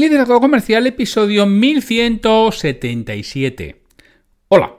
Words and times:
Liderazgo 0.00 0.40
Comercial, 0.40 0.86
episodio 0.86 1.44
1177. 1.44 3.82
Hola, 4.48 4.76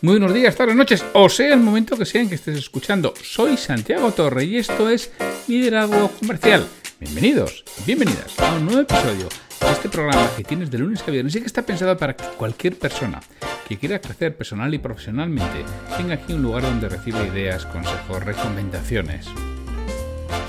muy 0.00 0.12
buenos 0.12 0.32
días, 0.32 0.54
tardes, 0.54 0.76
noches, 0.76 1.04
o 1.12 1.28
sea 1.28 1.54
el 1.54 1.58
momento 1.58 1.96
que 1.96 2.04
sea 2.04 2.22
en 2.22 2.28
que 2.28 2.36
estés 2.36 2.56
escuchando. 2.56 3.12
Soy 3.20 3.56
Santiago 3.56 4.12
Torre 4.12 4.44
y 4.44 4.58
esto 4.58 4.88
es 4.88 5.10
Liderazgo 5.48 6.12
Comercial. 6.20 6.68
Bienvenidos, 7.00 7.64
bienvenidas 7.84 8.38
a 8.38 8.54
un 8.54 8.66
nuevo 8.66 8.82
episodio 8.82 9.28
de 9.60 9.72
este 9.72 9.88
programa 9.88 10.30
que 10.36 10.44
tienes 10.44 10.70
de 10.70 10.78
lunes 10.78 11.02
a 11.04 11.10
viernes 11.10 11.34
y 11.34 11.40
que 11.40 11.46
está 11.46 11.66
pensado 11.66 11.96
para 11.96 12.14
que 12.14 12.22
cualquier 12.38 12.78
persona 12.78 13.20
que 13.68 13.76
quiera 13.76 14.00
crecer 14.00 14.36
personal 14.36 14.72
y 14.72 14.78
profesionalmente 14.78 15.64
tenga 15.96 16.14
aquí 16.14 16.32
un 16.32 16.42
lugar 16.42 16.62
donde 16.62 16.88
reciba 16.88 17.26
ideas, 17.26 17.66
consejos, 17.66 18.24
recomendaciones 18.24 19.26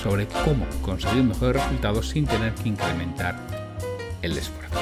sobre 0.03 0.27
cómo 0.45 0.67
conseguir 0.83 1.23
mejores 1.23 1.63
resultados 1.63 2.09
sin 2.09 2.27
tener 2.27 2.53
que 2.53 2.69
incrementar 2.69 3.60
el 4.21 4.37
esfuerzo. 4.37 4.79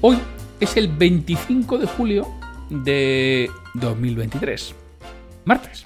Hoy 0.00 0.18
es 0.60 0.76
el 0.76 0.88
25 0.88 1.78
de 1.78 1.86
julio 1.86 2.26
de 2.68 3.50
2023, 3.74 4.74
martes. 5.44 5.84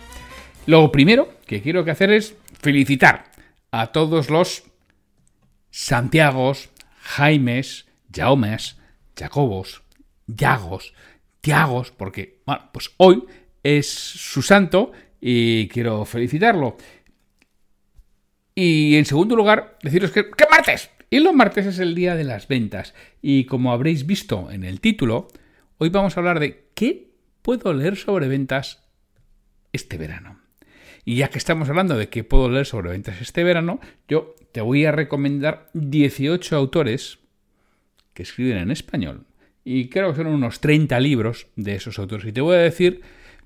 Lo 0.66 0.90
primero 0.92 1.34
que 1.46 1.62
quiero 1.62 1.84
que 1.84 1.90
hacer 1.90 2.10
es 2.10 2.34
felicitar 2.60 3.30
a 3.70 3.88
todos 3.88 4.30
los 4.30 4.64
Santiagos, 5.70 6.70
Jaimes, 7.00 7.86
Jaumes, 8.14 8.76
Jacobos, 9.16 9.82
Yagos, 10.26 10.94
Tiagos, 11.40 11.92
porque 11.92 12.40
bueno, 12.46 12.68
pues 12.72 12.90
hoy 12.96 13.24
es 13.62 13.88
su 13.88 14.42
santo 14.42 14.92
y 15.20 15.68
quiero 15.68 16.04
felicitarlo. 16.04 16.76
Y 18.54 18.96
en 18.96 19.04
segundo 19.04 19.36
lugar, 19.36 19.78
deciros 19.82 20.10
que 20.10 20.30
¡qué 20.30 20.44
martes! 20.50 20.90
Y 21.10 21.20
los 21.20 21.34
martes 21.34 21.66
es 21.66 21.78
el 21.78 21.94
día 21.94 22.16
de 22.16 22.24
las 22.24 22.48
ventas. 22.48 22.94
Y 23.22 23.44
como 23.44 23.72
habréis 23.72 24.06
visto 24.06 24.50
en 24.50 24.64
el 24.64 24.80
título, 24.80 25.28
hoy 25.78 25.88
vamos 25.88 26.16
a 26.16 26.20
hablar 26.20 26.38
de 26.38 26.64
qué 26.74 27.08
puedo 27.42 27.72
leer 27.72 27.96
sobre 27.96 28.28
ventas 28.28 28.84
este 29.72 29.96
verano. 29.96 30.40
Y 31.04 31.16
ya 31.16 31.28
que 31.28 31.38
estamos 31.38 31.70
hablando 31.70 31.96
de 31.96 32.10
qué 32.10 32.24
puedo 32.24 32.50
leer 32.50 32.66
sobre 32.66 32.90
ventas 32.90 33.22
este 33.22 33.42
verano, 33.42 33.80
yo 34.06 34.34
te 34.52 34.60
voy 34.60 34.84
a 34.84 34.92
recomendar 34.92 35.70
18 35.72 36.54
autores 36.54 37.18
que 38.12 38.24
escriben 38.24 38.58
en 38.58 38.70
español. 38.70 39.24
Y 39.64 39.88
creo 39.88 40.10
que 40.10 40.16
son 40.16 40.26
unos 40.26 40.60
30 40.60 41.00
libros 41.00 41.46
de 41.56 41.74
esos 41.74 41.98
autores. 41.98 42.26
Y 42.26 42.32
te 42.32 42.42
voy 42.42 42.56
a 42.56 42.60
decir 42.60 43.00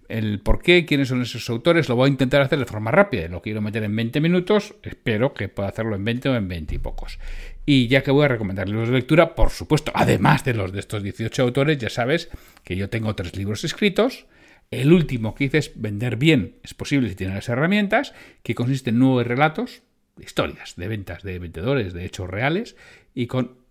el 0.08 0.40
por 0.40 0.62
qué, 0.62 0.84
quiénes 0.84 1.08
son 1.08 1.22
esos 1.22 1.48
autores, 1.50 1.88
lo 1.88 1.96
voy 1.96 2.06
a 2.06 2.10
intentar 2.10 2.42
hacer 2.42 2.58
de 2.58 2.64
forma 2.64 2.90
rápida. 2.90 3.28
Lo 3.28 3.42
quiero 3.42 3.60
meter 3.60 3.82
en 3.84 3.94
20 3.94 4.20
minutos, 4.20 4.74
espero 4.82 5.34
que 5.34 5.48
pueda 5.48 5.68
hacerlo 5.68 5.96
en 5.96 6.04
20 6.04 6.28
o 6.28 6.36
en 6.36 6.48
20 6.48 6.74
y 6.74 6.78
pocos. 6.78 7.18
Y 7.64 7.88
ya 7.88 8.02
que 8.02 8.10
voy 8.10 8.24
a 8.24 8.28
recomendar 8.28 8.68
libros 8.68 8.88
de 8.88 8.96
lectura, 8.96 9.34
por 9.34 9.50
supuesto, 9.50 9.92
además 9.94 10.44
de 10.44 10.54
los 10.54 10.72
de 10.72 10.80
estos 10.80 11.02
18 11.02 11.42
autores, 11.42 11.78
ya 11.78 11.90
sabes 11.90 12.28
que 12.64 12.76
yo 12.76 12.90
tengo 12.90 13.14
tres 13.14 13.36
libros 13.36 13.64
escritos. 13.64 14.26
El 14.70 14.92
último 14.92 15.34
que 15.34 15.44
hice 15.44 15.58
es 15.58 15.72
Vender 15.74 16.16
bien 16.16 16.56
es 16.62 16.74
posible 16.74 17.08
si 17.08 17.14
tienes 17.14 17.36
las 17.36 17.48
herramientas, 17.48 18.14
que 18.42 18.54
consiste 18.54 18.90
en 18.90 18.98
nueve 18.98 19.24
relatos, 19.24 19.82
historias 20.18 20.74
de 20.76 20.88
ventas 20.88 21.22
de 21.22 21.38
vendedores, 21.38 21.92
de 21.92 22.04
hechos 22.04 22.28
reales, 22.28 22.76
y 23.14 23.26
con 23.26 23.61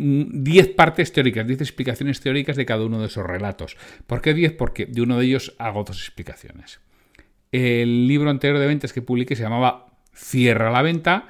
10 0.00 0.74
partes 0.74 1.12
teóricas, 1.12 1.46
10 1.46 1.60
explicaciones 1.60 2.20
teóricas 2.20 2.56
de 2.56 2.66
cada 2.66 2.84
uno 2.84 3.00
de 3.00 3.06
esos 3.06 3.26
relatos. 3.26 3.76
¿Por 4.06 4.22
qué 4.22 4.34
10? 4.34 4.52
Porque 4.52 4.86
de 4.86 5.02
uno 5.02 5.18
de 5.18 5.26
ellos 5.26 5.54
hago 5.58 5.84
dos 5.84 5.98
explicaciones. 5.98 6.80
El 7.52 8.06
libro 8.06 8.30
anterior 8.30 8.58
de 8.58 8.66
ventas 8.66 8.92
que 8.92 9.02
publiqué 9.02 9.36
se 9.36 9.42
llamaba 9.42 9.98
Cierra 10.14 10.70
la 10.70 10.82
venta. 10.82 11.28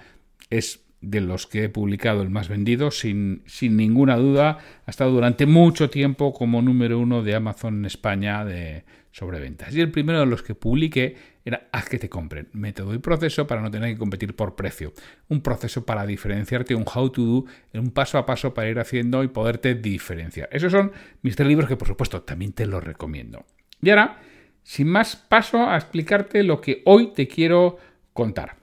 Es 0.50 0.84
de 1.00 1.20
los 1.20 1.46
que 1.46 1.64
he 1.64 1.68
publicado 1.68 2.22
el 2.22 2.30
más 2.30 2.48
vendido, 2.48 2.90
sin, 2.90 3.42
sin 3.46 3.76
ninguna 3.76 4.16
duda. 4.16 4.58
Ha 4.86 4.90
estado 4.90 5.12
durante 5.12 5.46
mucho 5.46 5.90
tiempo 5.90 6.32
como 6.32 6.60
número 6.62 6.98
uno 6.98 7.22
de 7.22 7.34
Amazon 7.34 7.78
en 7.78 7.84
España 7.86 8.44
de, 8.44 8.84
sobre 9.12 9.40
ventas. 9.40 9.74
Y 9.74 9.80
el 9.80 9.90
primero 9.90 10.20
de 10.20 10.26
los 10.26 10.42
que 10.42 10.54
publiqué 10.54 11.16
era 11.44 11.68
haz 11.72 11.88
que 11.88 11.98
te 11.98 12.08
compren, 12.08 12.48
método 12.52 12.94
y 12.94 12.98
proceso 12.98 13.46
para 13.46 13.62
no 13.62 13.70
tener 13.70 13.92
que 13.92 13.98
competir 13.98 14.36
por 14.36 14.54
precio. 14.54 14.92
Un 15.28 15.40
proceso 15.40 15.86
para 15.86 16.06
diferenciarte, 16.06 16.74
un 16.74 16.84
how 16.84 17.10
to 17.10 17.22
do, 17.22 17.44
un 17.74 17.90
paso 17.90 18.18
a 18.18 18.26
paso 18.26 18.52
para 18.52 18.68
ir 18.68 18.78
haciendo 18.78 19.24
y 19.24 19.28
poderte 19.28 19.74
diferenciar. 19.74 20.48
Esos 20.52 20.70
son 20.70 20.92
mis 21.22 21.34
tres 21.34 21.48
libros 21.48 21.68
que 21.68 21.76
por 21.76 21.88
supuesto 21.88 22.22
también 22.22 22.52
te 22.52 22.66
los 22.66 22.84
recomiendo. 22.84 23.44
Y 23.82 23.90
ahora, 23.90 24.20
sin 24.62 24.88
más, 24.88 25.16
paso 25.16 25.68
a 25.68 25.76
explicarte 25.76 26.42
lo 26.42 26.60
que 26.60 26.82
hoy 26.84 27.12
te 27.14 27.26
quiero 27.26 27.78
contar. 28.12 28.59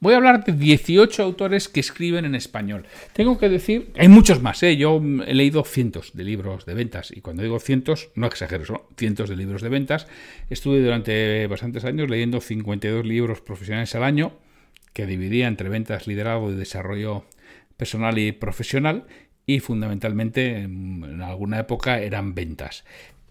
Voy 0.00 0.14
a 0.14 0.16
hablar 0.16 0.44
de 0.44 0.54
18 0.54 1.22
autores 1.22 1.68
que 1.68 1.80
escriben 1.80 2.24
en 2.24 2.34
español. 2.34 2.86
Tengo 3.12 3.36
que 3.36 3.50
decir, 3.50 3.92
hay 3.98 4.08
muchos 4.08 4.40
más, 4.40 4.62
¿eh? 4.62 4.78
yo 4.78 4.98
he 5.26 5.34
leído 5.34 5.62
cientos 5.62 6.12
de 6.14 6.24
libros 6.24 6.64
de 6.64 6.72
ventas 6.72 7.10
y 7.14 7.20
cuando 7.20 7.42
digo 7.42 7.60
cientos, 7.60 8.08
no 8.14 8.26
exagero, 8.26 8.64
son 8.64 8.80
cientos 8.96 9.28
de 9.28 9.36
libros 9.36 9.60
de 9.60 9.68
ventas. 9.68 10.06
Estuve 10.48 10.80
durante 10.80 11.46
bastantes 11.48 11.84
años 11.84 12.08
leyendo 12.08 12.40
52 12.40 13.04
libros 13.04 13.42
profesionales 13.42 13.94
al 13.94 14.04
año 14.04 14.32
que 14.94 15.04
dividía 15.04 15.46
entre 15.48 15.68
ventas, 15.68 16.06
liderazgo 16.06 16.50
y 16.50 16.54
desarrollo 16.54 17.26
personal 17.76 18.18
y 18.18 18.32
profesional 18.32 19.04
y 19.44 19.60
fundamentalmente 19.60 20.62
en, 20.62 21.20
alguna 21.20 21.58
época 21.58 22.00
eran 22.00 22.34
ventas. 22.34 22.84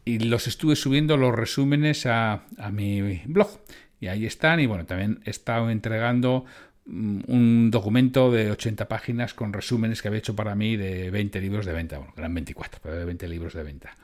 Y 0.06 0.20
los 0.20 0.46
estuve 0.46 0.76
subiendo 0.76 1.18
los 1.18 1.34
resúmenes 1.34 2.06
a, 2.06 2.44
a 2.58 2.72
mi 2.72 3.22
blog 3.26 3.60
y 4.00 4.08
ahí 4.08 4.26
están. 4.26 4.60
Y 4.60 4.66
bueno, 4.66 4.86
también 4.86 5.22
he 5.26 5.30
estado 5.30 5.70
entregando 5.70 6.46
mm, 6.86 7.22
un 7.28 7.72
documento 7.72 8.32
de 8.32 8.52
80 8.52 8.88
páginas 8.88 9.34
con 9.34 9.54
resúmenes 9.54 10.02
que 10.02 10.08
había 10.08 10.20
hecho 10.20 10.36
para 10.36 10.56
mí 10.56 10.78
de 10.78 11.12
20 11.12 11.42
libros 11.42 11.66
de 11.66 11.74
venta. 11.74 11.98
Bueno, 11.98 12.14
eran 12.18 12.34
24, 12.34 12.80
pero 12.82 12.96
de 12.96 13.06
20 13.06 13.28
libros 13.28 13.54
de 13.54 13.64
venta. 13.64 13.96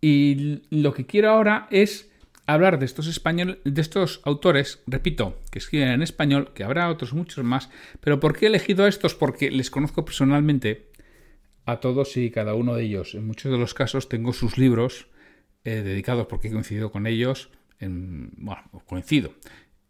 Y 0.00 0.62
lo 0.70 0.92
que 0.92 1.06
quiero 1.06 1.30
ahora 1.30 1.66
es 1.70 2.10
hablar 2.46 2.78
de 2.78 2.84
estos 2.84 3.06
español, 3.06 3.60
de 3.64 3.80
estos 3.80 4.20
autores, 4.24 4.82
repito, 4.86 5.40
que 5.50 5.58
escriben 5.58 5.88
en 5.88 6.02
español, 6.02 6.52
que 6.54 6.64
habrá 6.64 6.90
otros 6.90 7.14
muchos 7.14 7.42
más, 7.42 7.70
pero 8.00 8.20
¿por 8.20 8.36
qué 8.36 8.44
he 8.44 8.48
elegido 8.48 8.84
a 8.84 8.88
estos? 8.88 9.14
Porque 9.14 9.50
les 9.50 9.70
conozco 9.70 10.04
personalmente 10.04 10.90
a 11.64 11.80
todos 11.80 12.16
y 12.18 12.30
cada 12.30 12.54
uno 12.54 12.74
de 12.74 12.84
ellos. 12.84 13.14
En 13.14 13.26
muchos 13.26 13.50
de 13.50 13.56
los 13.56 13.72
casos 13.72 14.08
tengo 14.08 14.32
sus 14.34 14.58
libros 14.58 15.06
eh, 15.64 15.76
dedicados 15.76 16.26
porque 16.26 16.48
he 16.48 16.52
coincidido 16.52 16.92
con 16.92 17.06
ellos 17.06 17.50
bueno, 17.88 18.62
coincido 18.86 19.34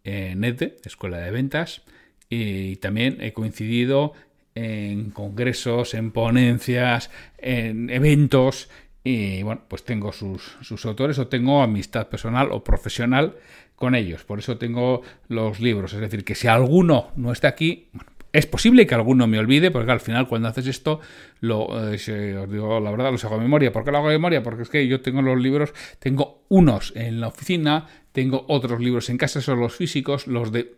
en 0.05 0.45
EDE, 0.45 0.77
Escuela 0.85 1.19
de 1.19 1.31
Ventas, 1.31 1.83
y 2.29 2.77
también 2.77 3.19
he 3.21 3.33
coincidido 3.33 4.13
en 4.55 5.11
congresos, 5.11 5.95
en 5.95 6.13
ponencias, 6.13 7.11
en 7.39 7.91
eventos, 7.91 8.69
y 9.03 9.43
bueno, 9.43 9.63
pues 9.69 9.85
tengo 9.85 10.13
sus, 10.13 10.57
sus, 10.63 10.85
autores 10.87 11.19
o 11.19 11.29
tengo 11.29 11.63
amistad 11.63 12.09
personal 12.09 12.49
o 12.53 12.65
profesional 12.65 13.37
con 13.77 13.95
ellos. 13.95 14.25
Por 14.25 14.39
eso 14.39 14.57
tengo 14.57 15.03
los 15.29 15.61
libros. 15.61 15.93
Es 15.93 16.01
decir, 16.01 16.25
que 16.25 16.35
si 16.35 16.49
alguno 16.49 17.11
no 17.17 17.31
está 17.31 17.49
aquí, 17.49 17.89
bueno, 17.93 18.11
es 18.35 18.47
posible 18.47 18.85
que 18.85 18.97
alguno 18.97 19.29
me 19.29 19.39
olvide, 19.39 19.71
porque 19.71 19.93
al 19.93 20.01
final 20.01 20.27
cuando 20.27 20.49
haces 20.49 20.67
esto, 20.67 20.99
eh, 21.41 22.37
os 22.37 22.51
digo 22.51 22.81
la 22.81 22.91
verdad, 22.91 23.13
los 23.13 23.25
hago 23.25 23.37
a 23.37 23.39
memoria. 23.39 23.71
¿Por 23.71 23.85
qué 23.85 23.93
lo 23.93 23.99
hago 23.99 24.09
a 24.09 24.11
memoria? 24.11 24.43
Porque 24.43 24.65
es 24.65 24.69
que 24.69 24.89
yo 24.89 25.01
tengo 25.01 25.23
los 25.23 25.41
libros, 25.41 25.73
tengo 26.01 26.43
unos 26.49 26.93
en 26.97 27.21
la 27.21 27.29
oficina, 27.29 27.87
tengo 28.11 28.45
otros 28.49 28.81
libros 28.81 29.09
en 29.09 29.19
casa, 29.19 29.41
son 29.41 29.61
los 29.61 29.77
físicos, 29.77 30.27
los 30.27 30.51
de 30.51 30.75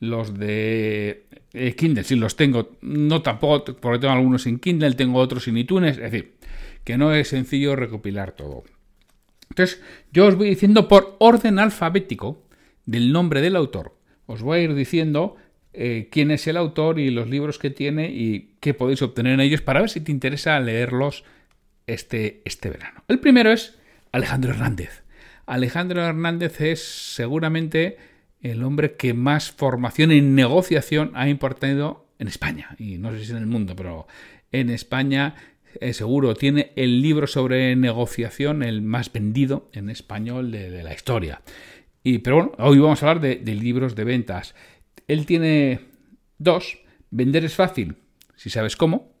los 0.00 0.38
de 0.38 1.26
eh, 1.52 1.74
Kindle, 1.76 2.04
sí 2.04 2.16
los 2.16 2.36
tengo, 2.36 2.78
no 2.80 3.20
tampoco, 3.20 3.76
porque 3.76 3.98
tengo 3.98 4.14
algunos 4.14 4.46
en 4.46 4.58
Kindle, 4.58 4.94
tengo 4.94 5.18
otros 5.18 5.46
en 5.46 5.58
iTunes, 5.58 5.98
es 5.98 6.10
decir, 6.10 6.36
que 6.84 6.96
no 6.96 7.12
es 7.12 7.28
sencillo 7.28 7.76
recopilar 7.76 8.32
todo. 8.32 8.64
Entonces, 9.50 9.82
yo 10.10 10.24
os 10.24 10.36
voy 10.36 10.48
diciendo 10.48 10.88
por 10.88 11.16
orden 11.20 11.58
alfabético 11.58 12.46
del 12.86 13.12
nombre 13.12 13.42
del 13.42 13.56
autor. 13.56 13.98
Os 14.24 14.40
voy 14.40 14.58
a 14.58 14.62
ir 14.62 14.74
diciendo 14.74 15.36
eh, 15.72 16.08
quién 16.10 16.30
es 16.30 16.46
el 16.46 16.56
autor 16.56 16.98
y 16.98 17.10
los 17.10 17.28
libros 17.28 17.58
que 17.58 17.70
tiene 17.70 18.10
y 18.10 18.54
qué 18.60 18.74
podéis 18.74 19.02
obtener 19.02 19.34
en 19.34 19.40
ellos 19.40 19.60
para 19.60 19.80
ver 19.80 19.90
si 19.90 20.00
te 20.00 20.12
interesa 20.12 20.58
leerlos 20.60 21.24
este, 21.86 22.42
este 22.44 22.70
verano. 22.70 23.04
El 23.08 23.20
primero 23.20 23.52
es 23.52 23.78
Alejandro 24.12 24.52
Hernández. 24.52 25.02
Alejandro 25.46 26.04
Hernández 26.04 26.60
es 26.60 26.82
seguramente 26.82 27.96
el 28.42 28.62
hombre 28.62 28.94
que 28.96 29.14
más 29.14 29.50
formación 29.50 30.12
en 30.12 30.34
negociación 30.34 31.12
ha 31.14 31.28
impartido 31.28 32.06
en 32.18 32.28
España, 32.28 32.74
y 32.78 32.98
no 32.98 33.12
sé 33.12 33.24
si 33.24 33.30
en 33.30 33.38
el 33.38 33.46
mundo, 33.46 33.74
pero 33.76 34.06
en 34.52 34.70
España 34.70 35.34
eh, 35.80 35.92
seguro 35.92 36.34
tiene 36.34 36.72
el 36.76 37.00
libro 37.00 37.26
sobre 37.26 37.74
negociación 37.76 38.62
el 38.62 38.82
más 38.82 39.12
vendido 39.12 39.70
en 39.72 39.90
español 39.90 40.50
de, 40.50 40.82
la 40.82 40.92
historia. 40.92 41.42
Y, 42.02 42.18
pero 42.18 42.36
bueno, 42.36 42.52
hoy 42.58 42.78
vamos 42.78 43.02
a 43.02 43.08
hablar 43.08 43.22
de, 43.22 43.36
de 43.36 43.54
libros 43.54 43.94
de 43.94 44.04
ventas. 44.04 44.54
Él 45.08 45.26
tiene 45.26 45.80
dos. 46.38 46.78
Vender 47.10 47.44
es 47.44 47.54
fácil, 47.54 47.96
si 48.36 48.50
sabes 48.50 48.76
cómo. 48.76 49.12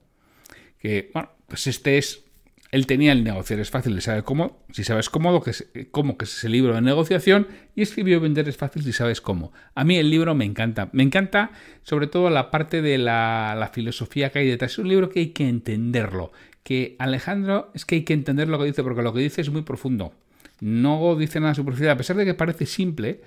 Que, 0.78 1.10
bueno, 1.12 1.30
pues 1.48 1.66
este 1.66 1.98
es 1.98 2.28
él 2.70 2.86
tenía 2.86 3.12
el 3.12 3.24
negociar 3.24 3.60
es 3.60 3.70
fácil, 3.70 4.00
sabe 4.02 4.22
cómo, 4.22 4.62
si 4.72 4.84
sabes 4.84 5.08
cómo, 5.08 5.40
que 5.42 5.50
es, 5.50 5.70
cómo 5.90 6.18
que 6.18 6.26
es 6.26 6.36
ese 6.36 6.50
libro 6.50 6.74
de 6.74 6.82
negociación, 6.82 7.46
y 7.74 7.82
escribió 7.82 8.20
Vender 8.20 8.46
es 8.48 8.58
fácil 8.58 8.82
si 8.82 8.92
sabes 8.92 9.22
cómo. 9.22 9.52
A 9.74 9.84
mí 9.84 9.96
el 9.96 10.10
libro 10.10 10.34
me 10.34 10.44
encanta. 10.44 10.90
Me 10.92 11.02
encanta 11.02 11.52
sobre 11.82 12.08
todo 12.08 12.28
la 12.28 12.50
parte 12.50 12.82
de 12.82 12.98
la, 12.98 13.70
filosofía 13.72 14.30
que 14.30 14.40
hay 14.40 14.48
detrás. 14.48 14.72
Es 14.72 14.78
un 14.78 14.88
libro 14.88 15.08
que 15.08 15.20
hay 15.20 15.28
que 15.28 15.48
entenderlo. 15.48 16.32
Que 16.62 16.96
Alejandro 16.98 17.70
es 17.74 17.86
que 17.86 17.96
hay 17.96 18.02
que 18.02 18.12
entender 18.12 18.48
lo 18.48 18.58
que 18.58 18.66
dice, 18.66 18.82
porque 18.82 19.02
lo 19.02 19.14
que 19.14 19.20
dice 19.20 19.40
es 19.40 19.50
muy 19.50 19.62
profundo. 19.62 20.12
No 20.60 21.16
dice 21.16 21.40
nada 21.40 21.54
superficial, 21.54 21.92
a 21.92 21.96
pesar 21.96 22.16
de 22.16 22.26
que 22.26 22.34
parece 22.34 22.66
simple. 22.66 23.22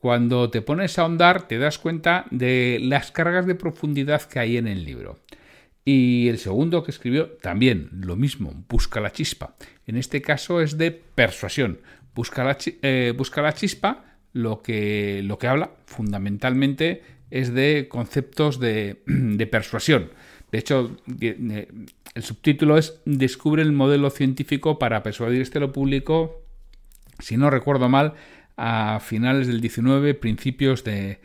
Cuando 0.00 0.48
te 0.48 0.62
pones 0.62 0.96
a 0.96 1.02
ahondar, 1.02 1.48
te 1.48 1.58
das 1.58 1.76
cuenta 1.76 2.26
de 2.30 2.78
las 2.80 3.10
cargas 3.10 3.48
de 3.48 3.56
profundidad 3.56 4.22
que 4.22 4.38
hay 4.38 4.56
en 4.56 4.68
el 4.68 4.84
libro. 4.84 5.18
Y 5.84 6.28
el 6.28 6.38
segundo 6.38 6.84
que 6.84 6.92
escribió 6.92 7.30
también 7.42 7.88
lo 7.92 8.14
mismo, 8.14 8.64
busca 8.68 9.00
la 9.00 9.10
chispa. 9.10 9.56
En 9.88 9.96
este 9.96 10.22
caso 10.22 10.60
es 10.60 10.78
de 10.78 10.92
persuasión. 10.92 11.80
Busca 12.14 12.44
la, 12.44 12.56
eh, 12.62 13.12
busca 13.16 13.42
la 13.42 13.54
chispa, 13.54 14.04
lo 14.32 14.62
que, 14.62 15.20
lo 15.24 15.36
que 15.36 15.48
habla 15.48 15.72
fundamentalmente 15.86 17.02
es 17.32 17.52
de 17.52 17.88
conceptos 17.90 18.60
de, 18.60 19.02
de 19.06 19.46
persuasión. 19.48 20.12
De 20.52 20.58
hecho, 20.58 20.96
el 21.08 22.22
subtítulo 22.22 22.78
es 22.78 23.00
Descubre 23.04 23.62
el 23.62 23.72
modelo 23.72 24.10
científico 24.10 24.78
para 24.78 25.02
persuadir 25.02 25.42
este 25.42 25.58
lo 25.58 25.72
público, 25.72 26.44
si 27.18 27.36
no 27.36 27.50
recuerdo 27.50 27.88
mal, 27.88 28.14
a 28.58 28.98
finales 29.00 29.46
del 29.46 29.60
19, 29.60 30.14
principios 30.14 30.82
de, 30.82 31.20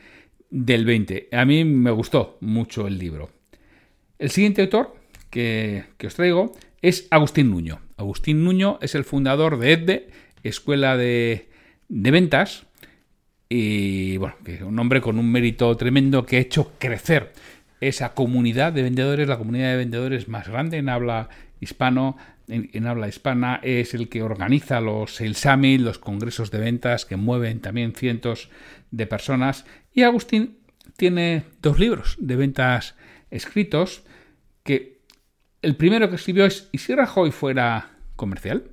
del 0.51 0.85
20. 0.85 1.29
A 1.31 1.43
mí 1.45 1.65
me 1.65 1.89
gustó 1.91 2.37
mucho 2.39 2.87
el 2.87 2.99
libro. 2.99 3.31
El 4.19 4.29
siguiente 4.29 4.61
autor 4.61 4.95
que, 5.31 5.83
os 6.05 6.13
traigo 6.13 6.53
es 6.83 7.07
Agustín 7.09 7.49
Nuño. 7.49 7.81
Agustín 7.97 8.43
Nuño 8.43 8.77
es 8.81 8.93
el 8.93 9.03
fundador 9.03 9.57
de 9.57 9.73
EDDE, 9.73 10.09
Escuela 10.43 10.95
de, 10.95 11.49
Ventas, 11.89 12.67
y 13.49 14.17
bueno, 14.17 14.35
que 14.45 14.63
un 14.63 14.77
hombre 14.77 15.01
con 15.01 15.17
un 15.17 15.31
mérito 15.31 15.75
tremendo 15.75 16.25
que 16.25 16.37
ha 16.37 16.41
hecho 16.41 16.71
crecer 16.77 17.33
esa 17.81 18.13
comunidad 18.13 18.73
de 18.73 18.83
vendedores, 18.83 19.27
la 19.27 19.37
comunidad 19.37 19.71
de 19.71 19.77
vendedores 19.77 20.27
más 20.27 20.47
grande 20.47 20.77
en 20.77 20.89
habla 20.89 21.29
hispano, 21.59 22.17
en, 22.47 22.87
habla 22.87 23.07
hispana, 23.07 23.59
es 23.63 23.93
el 23.93 24.09
que 24.09 24.23
organiza 24.23 24.81
los 24.81 25.15
Sales 25.15 25.45
los 25.79 25.99
congresos 25.99 26.51
de 26.51 26.59
ventas 26.59 27.05
que 27.05 27.15
mueven 27.15 27.59
también 27.59 27.93
cientos 27.93 28.49
de 28.91 29.07
personas. 29.07 29.65
Y 29.93 30.03
Agustín 30.03 30.59
tiene 30.97 31.45
dos 31.61 31.79
libros 31.79 32.15
de 32.19 32.35
ventas 32.35 32.95
escritos 33.31 34.03
que 34.63 35.01
el 35.61 35.75
primero 35.75 36.09
que 36.09 36.15
escribió 36.15 36.45
es, 36.45 36.69
¿y 36.71 36.79
si 36.79 36.93
Rajoy 36.93 37.31
fuera 37.31 37.91
comercial? 38.15 38.71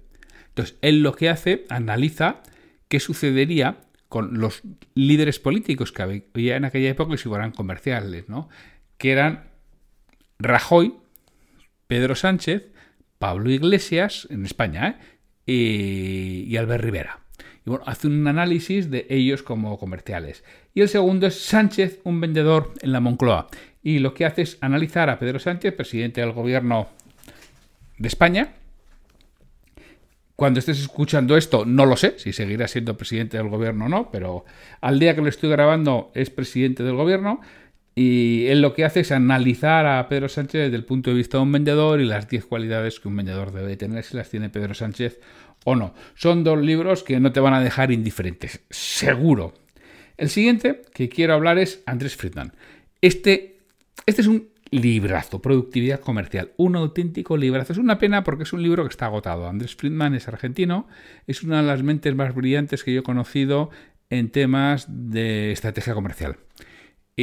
Entonces, 0.48 0.76
él 0.82 1.02
lo 1.02 1.14
que 1.14 1.28
hace, 1.28 1.64
analiza 1.68 2.42
qué 2.88 2.98
sucedería 2.98 3.78
con 4.08 4.40
los 4.40 4.62
líderes 4.94 5.38
políticos 5.38 5.92
que 5.92 6.02
había 6.02 6.56
en 6.56 6.64
aquella 6.64 6.90
época 6.90 7.14
y 7.14 7.18
si 7.18 7.28
fueran 7.28 7.52
comerciales, 7.52 8.28
¿no? 8.28 8.48
Que 8.98 9.12
eran 9.12 9.50
Rajoy, 10.40 10.96
Pedro 11.86 12.16
Sánchez, 12.16 12.64
Pablo 13.20 13.50
Iglesias, 13.50 14.26
en 14.30 14.46
España, 14.46 14.88
¿eh? 14.88 14.94
y, 15.46 16.52
y 16.52 16.56
Albert 16.56 16.82
Rivera. 16.82 17.20
Y 17.66 17.70
bueno, 17.70 17.84
hace 17.86 18.06
un 18.06 18.26
análisis 18.26 18.90
de 18.90 19.06
ellos 19.10 19.42
como 19.42 19.78
comerciales. 19.78 20.42
Y 20.74 20.80
el 20.80 20.88
segundo 20.88 21.26
es 21.26 21.38
Sánchez, 21.38 22.00
un 22.04 22.18
vendedor 22.18 22.72
en 22.80 22.92
la 22.92 23.00
Moncloa 23.00 23.48
y 23.82 23.98
lo 23.98 24.14
que 24.14 24.24
hace 24.24 24.42
es 24.42 24.58
analizar 24.62 25.10
a 25.10 25.18
Pedro 25.18 25.38
Sánchez, 25.38 25.74
presidente 25.74 26.22
del 26.22 26.32
gobierno 26.32 26.88
de 27.98 28.08
España. 28.08 28.54
Cuando 30.36 30.58
estés 30.58 30.80
escuchando 30.80 31.36
esto, 31.36 31.66
no 31.66 31.84
lo 31.84 31.96
sé 31.96 32.18
si 32.18 32.32
seguirá 32.32 32.66
siendo 32.66 32.96
presidente 32.96 33.36
del 33.36 33.48
gobierno 33.48 33.84
o 33.84 33.88
no, 33.88 34.10
pero 34.10 34.46
al 34.80 34.98
día 34.98 35.14
que 35.14 35.20
lo 35.20 35.28
estoy 35.28 35.50
grabando 35.50 36.10
es 36.14 36.30
presidente 36.30 36.82
del 36.82 36.94
gobierno. 36.94 37.42
Y 38.02 38.46
él 38.46 38.62
lo 38.62 38.72
que 38.72 38.86
hace 38.86 39.00
es 39.00 39.12
analizar 39.12 39.84
a 39.84 40.08
Pedro 40.08 40.30
Sánchez 40.30 40.62
desde 40.62 40.76
el 40.76 40.86
punto 40.86 41.10
de 41.10 41.16
vista 41.16 41.36
de 41.36 41.42
un 41.42 41.52
vendedor 41.52 42.00
y 42.00 42.06
las 42.06 42.30
10 42.30 42.46
cualidades 42.46 42.98
que 42.98 43.08
un 43.08 43.16
vendedor 43.16 43.52
debe 43.52 43.76
tener, 43.76 44.02
si 44.04 44.16
las 44.16 44.30
tiene 44.30 44.48
Pedro 44.48 44.72
Sánchez 44.72 45.20
o 45.66 45.76
no. 45.76 45.92
Son 46.14 46.42
dos 46.42 46.58
libros 46.58 47.02
que 47.02 47.20
no 47.20 47.30
te 47.30 47.40
van 47.40 47.52
a 47.52 47.60
dejar 47.60 47.92
indiferentes, 47.92 48.62
seguro. 48.70 49.52
El 50.16 50.30
siguiente 50.30 50.80
que 50.94 51.10
quiero 51.10 51.34
hablar 51.34 51.58
es 51.58 51.82
Andrés 51.84 52.16
Friedman. 52.16 52.54
Este 53.02 53.58
este 54.06 54.22
es 54.22 54.28
un 54.28 54.48
librazo, 54.70 55.42
productividad 55.42 56.00
comercial, 56.00 56.52
un 56.56 56.76
auténtico 56.76 57.36
librazo. 57.36 57.74
Es 57.74 57.78
una 57.78 57.98
pena 57.98 58.24
porque 58.24 58.44
es 58.44 58.52
un 58.54 58.62
libro 58.62 58.82
que 58.82 58.88
está 58.88 59.04
agotado. 59.04 59.46
Andrés 59.46 59.76
Friedman 59.76 60.14
es 60.14 60.26
argentino, 60.26 60.88
es 61.26 61.42
una 61.42 61.60
de 61.60 61.68
las 61.68 61.82
mentes 61.82 62.14
más 62.14 62.34
brillantes 62.34 62.82
que 62.82 62.94
yo 62.94 63.00
he 63.00 63.02
conocido 63.02 63.68
en 64.08 64.30
temas 64.30 64.86
de 64.88 65.52
estrategia 65.52 65.92
comercial. 65.92 66.38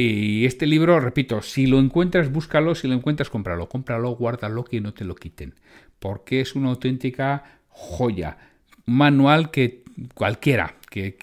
Y 0.00 0.46
este 0.46 0.64
libro, 0.68 1.00
repito, 1.00 1.42
si 1.42 1.66
lo 1.66 1.80
encuentras, 1.80 2.30
búscalo, 2.30 2.76
si 2.76 2.86
lo 2.86 2.94
encuentras, 2.94 3.30
cómpralo, 3.30 3.68
cómpralo, 3.68 4.10
guárdalo, 4.10 4.62
que 4.62 4.80
no 4.80 4.94
te 4.94 5.04
lo 5.04 5.16
quiten, 5.16 5.56
porque 5.98 6.40
es 6.40 6.54
una 6.54 6.68
auténtica 6.68 7.42
joya. 7.66 8.38
Manual 8.86 9.50
que 9.50 9.82
cualquiera 10.14 10.76
que 10.88 11.18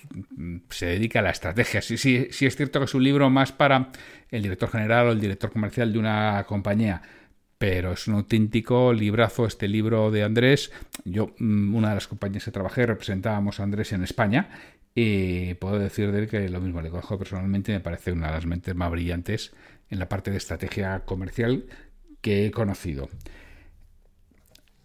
se 0.70 0.88
dedica 0.88 1.20
a 1.20 1.22
la 1.22 1.30
estrategia, 1.30 1.82
sí, 1.82 1.98
sí, 1.98 2.28
sí 2.32 2.46
es 2.46 2.58
cierto 2.58 2.80
que 2.80 2.86
es 2.86 2.94
un 2.94 3.06
libro 3.06 3.30
más 3.30 3.54
para 3.54 3.92
el 4.30 4.44
director 4.44 4.70
general 4.70 5.08
o 5.08 5.12
el 5.14 5.22
director 5.22 5.54
comercial 5.54 5.94
de 5.94 6.00
una 6.00 6.44
compañía. 6.46 7.02
Pero 7.58 7.94
es 7.94 8.08
un 8.08 8.16
auténtico 8.16 8.92
librazo 8.94 9.46
este 9.46 9.68
libro 9.68 10.12
de 10.12 10.24
Andrés. 10.24 10.72
Yo, 11.06 11.34
mm, 11.40 11.74
una 11.74 11.90
de 11.90 11.96
las 11.96 12.08
compañías 12.08 12.44
que 12.44 12.52
trabajé, 12.52 12.86
representábamos 12.86 13.60
a 13.60 13.64
Andrés 13.64 13.94
en 13.94 14.04
España 14.04 14.50
y 14.94 15.54
puedo 15.56 15.78
decir 15.78 16.12
de 16.12 16.20
él 16.20 16.30
que 16.30 16.48
lo 16.50 16.62
mismo 16.62 16.82
le 16.82 16.90
conozco 16.90 17.18
personalmente, 17.18 17.74
me 17.74 17.82
parece 17.82 18.12
una 18.12 18.28
de 18.28 18.34
las 18.34 18.46
mentes 18.46 18.76
más 18.76 18.92
brillantes 18.92 19.54
en 19.90 20.00
la 20.00 20.10
parte 20.10 20.32
de 20.32 20.38
estrategia 20.38 21.02
comercial 21.06 21.66
que 22.22 22.46
he 22.46 22.52
conocido. 22.52 23.10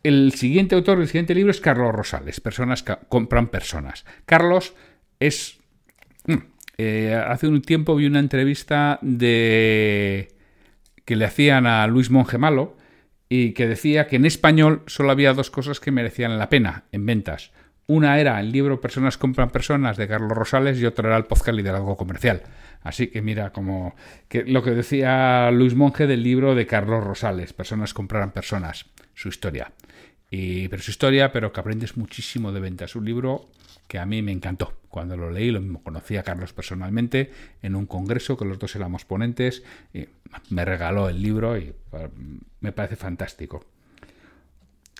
El 0.02 0.32
siguiente 0.32 0.74
autor 0.74 0.98
del 0.98 1.08
siguiente 1.08 1.34
libro 1.34 1.50
es 1.50 1.60
Carlos 1.60 1.92
Rosales, 1.92 2.40
Personas 2.40 2.82
que 2.82 2.96
compran 3.08 3.48
personas. 3.48 4.04
Carlos 4.24 4.74
es 5.20 5.58
mm, 6.26 6.34
eh, 6.78 7.14
hace 7.14 7.46
un 7.46 7.60
tiempo 7.60 7.94
vi 7.94 8.06
una 8.06 8.20
entrevista 8.20 8.98
de 9.02 10.28
que 11.10 11.16
le 11.16 11.24
hacían 11.24 11.66
a 11.66 11.84
Luis 11.88 12.08
Monge 12.08 12.38
Malo 12.38 12.76
y 13.28 13.52
que 13.52 13.66
decía 13.66 14.06
que 14.06 14.14
en 14.14 14.24
español 14.24 14.84
solo 14.86 15.10
había 15.10 15.34
dos 15.34 15.50
cosas 15.50 15.80
que 15.80 15.90
merecían 15.90 16.38
la 16.38 16.48
pena 16.48 16.84
en 16.92 17.04
ventas. 17.04 17.50
Una 17.88 18.20
era 18.20 18.38
el 18.38 18.52
libro 18.52 18.80
Personas 18.80 19.18
compran 19.18 19.50
personas 19.50 19.96
de 19.96 20.06
Carlos 20.06 20.30
Rosales 20.30 20.78
y 20.78 20.86
otra 20.86 21.08
era 21.08 21.16
el 21.16 21.24
podcast 21.24 21.56
Liderazgo 21.56 21.96
Comercial. 21.96 22.44
Así 22.84 23.08
que 23.08 23.22
mira, 23.22 23.50
como 23.50 23.96
que 24.28 24.44
lo 24.44 24.62
que 24.62 24.70
decía 24.70 25.50
Luis 25.50 25.74
Monge 25.74 26.06
del 26.06 26.22
libro 26.22 26.54
de 26.54 26.68
Carlos 26.68 27.02
Rosales, 27.02 27.54
Personas 27.54 27.92
compran 27.92 28.30
personas, 28.30 28.86
su 29.12 29.30
historia. 29.30 29.72
Y, 30.30 30.68
pero 30.68 30.82
su 30.82 30.90
historia, 30.90 31.32
pero 31.32 31.52
que 31.52 31.60
aprendes 31.60 31.96
muchísimo 31.96 32.52
de 32.52 32.60
ventas. 32.60 32.94
Un 32.94 33.04
libro 33.04 33.48
que 33.88 33.98
a 33.98 34.06
mí 34.06 34.22
me 34.22 34.32
encantó. 34.32 34.72
Cuando 34.88 35.16
lo 35.16 35.30
leí, 35.30 35.50
lo 35.50 35.60
mismo 35.60 35.82
conocí 35.82 36.16
a 36.16 36.22
Carlos 36.22 36.52
personalmente 36.52 37.30
en 37.62 37.74
un 37.74 37.86
congreso 37.86 38.36
que 38.36 38.44
los 38.44 38.58
dos 38.58 38.74
éramos 38.76 39.04
ponentes. 39.04 39.64
Y 39.92 40.06
me 40.50 40.64
regaló 40.64 41.08
el 41.08 41.20
libro 41.20 41.58
y 41.58 41.72
me 42.60 42.72
parece 42.72 42.96
fantástico. 42.96 43.64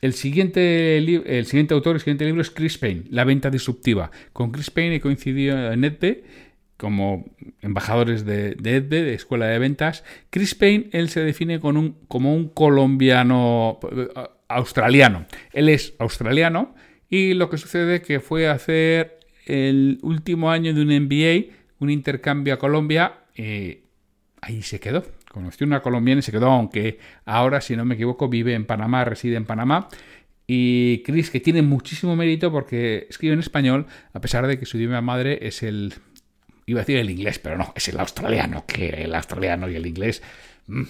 El 0.01 0.15
siguiente, 0.15 0.97
el 0.97 1.47
siguiente 1.47 1.75
autor, 1.75 1.97
el 1.97 2.01
siguiente 2.01 2.25
libro 2.25 2.41
es 2.41 2.51
Chris 2.51 2.79
Payne, 2.79 3.05
La 3.11 3.25
venta 3.25 3.51
disruptiva. 3.51 4.11
Con 4.33 4.51
Chris 4.51 4.71
Payne 4.71 4.97
he 4.97 5.01
coincidido 5.01 5.73
en 5.73 5.85
EDBE 5.85 6.25
como 6.77 7.27
embajadores 7.61 8.25
de, 8.25 8.55
de 8.55 8.77
EDBE, 8.77 9.03
de 9.03 9.15
Escuela 9.15 9.47
de 9.47 9.59
Ventas. 9.59 10.03
Chris 10.31 10.55
Payne, 10.55 10.89
él 10.93 11.11
se 11.11 11.21
define 11.21 11.61
con 11.61 11.77
un, 11.77 11.99
como 12.09 12.35
un 12.35 12.49
colombiano 12.49 13.79
australiano. 14.51 15.27
Él 15.53 15.69
es 15.69 15.95
australiano, 15.99 16.75
y 17.09 17.35
lo 17.35 17.49
que 17.51 17.59
sucede 17.59 17.97
es 17.97 18.03
que 18.03 18.21
fue 18.21 18.49
a 18.49 18.53
hacer 18.53 19.19
el 19.47 19.99
último 20.03 20.51
año 20.51 20.75
de 20.75 20.83
un 20.83 20.89
MBA, 20.89 21.55
un 21.79 21.91
intercambio 21.91 22.55
a 22.55 22.59
Colombia, 22.59 23.15
y 23.35 23.79
ahí 24.41 24.63
se 24.63 24.79
quedó. 24.81 25.05
Conoció 25.29 25.67
una 25.67 25.81
colombiana 25.81 26.19
y 26.19 26.23
se 26.23 26.33
quedó, 26.33 26.51
aunque 26.51 26.99
ahora, 27.25 27.61
si 27.61 27.77
no 27.77 27.85
me 27.85 27.95
equivoco, 27.95 28.29
vive 28.29 28.55
en 28.55 28.67
Panamá, 28.67 29.05
reside 29.05 29.37
en 29.37 29.45
Panamá. 29.45 29.89
Y 30.47 31.03
Chris, 31.05 31.31
que 31.31 31.39
tiene 31.39 31.63
muchísimo 31.63 32.17
mérito 32.17 32.51
porque 32.51 33.07
escribe 33.09 33.35
en 33.35 33.41
español, 33.41 33.87
a 34.13 34.21
pesar 34.21 34.47
de 34.49 34.59
que 34.59 34.67
su 34.67 34.77
idioma 34.77 35.01
madre 35.01 35.47
es 35.47 35.63
el. 35.63 35.95
iba 36.67 36.81
a 36.81 36.83
decir 36.83 36.99
el 36.99 37.11
inglés, 37.11 37.39
pero 37.39 37.57
no, 37.57 37.73
es 37.77 37.89
el 37.89 38.01
australiano, 38.01 38.65
que 38.67 38.89
el 38.89 39.15
australiano 39.15 39.71
y 39.71 39.77
el 39.77 39.87
inglés 39.87 40.23
Mm, 40.71 40.83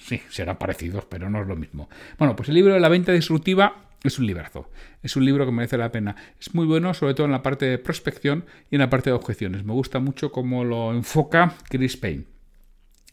sí, 0.00 0.20
serán 0.28 0.58
parecidos, 0.58 1.04
pero 1.04 1.30
no 1.30 1.42
es 1.42 1.46
lo 1.46 1.56
mismo. 1.56 1.88
Bueno, 2.18 2.34
pues 2.34 2.48
el 2.48 2.56
libro 2.56 2.74
de 2.74 2.80
la 2.80 2.88
venta 2.88 3.12
disruptiva 3.12 3.90
es 4.02 4.18
un 4.18 4.26
librazo. 4.26 4.70
Es 5.02 5.16
un 5.16 5.24
libro 5.24 5.44
que 5.44 5.52
merece 5.52 5.76
la 5.76 5.92
pena. 5.92 6.16
Es 6.40 6.54
muy 6.54 6.66
bueno, 6.66 6.94
sobre 6.94 7.14
todo 7.14 7.26
en 7.26 7.32
la 7.32 7.42
parte 7.42 7.66
de 7.66 7.78
prospección 7.78 8.44
y 8.70 8.76
en 8.76 8.80
la 8.80 8.90
parte 8.90 9.10
de 9.10 9.16
objeciones. 9.16 9.64
Me 9.64 9.72
gusta 9.72 9.98
mucho 9.98 10.32
cómo 10.32 10.64
lo 10.64 10.92
enfoca 10.92 11.54
Chris 11.68 11.96
Payne. 11.96 12.24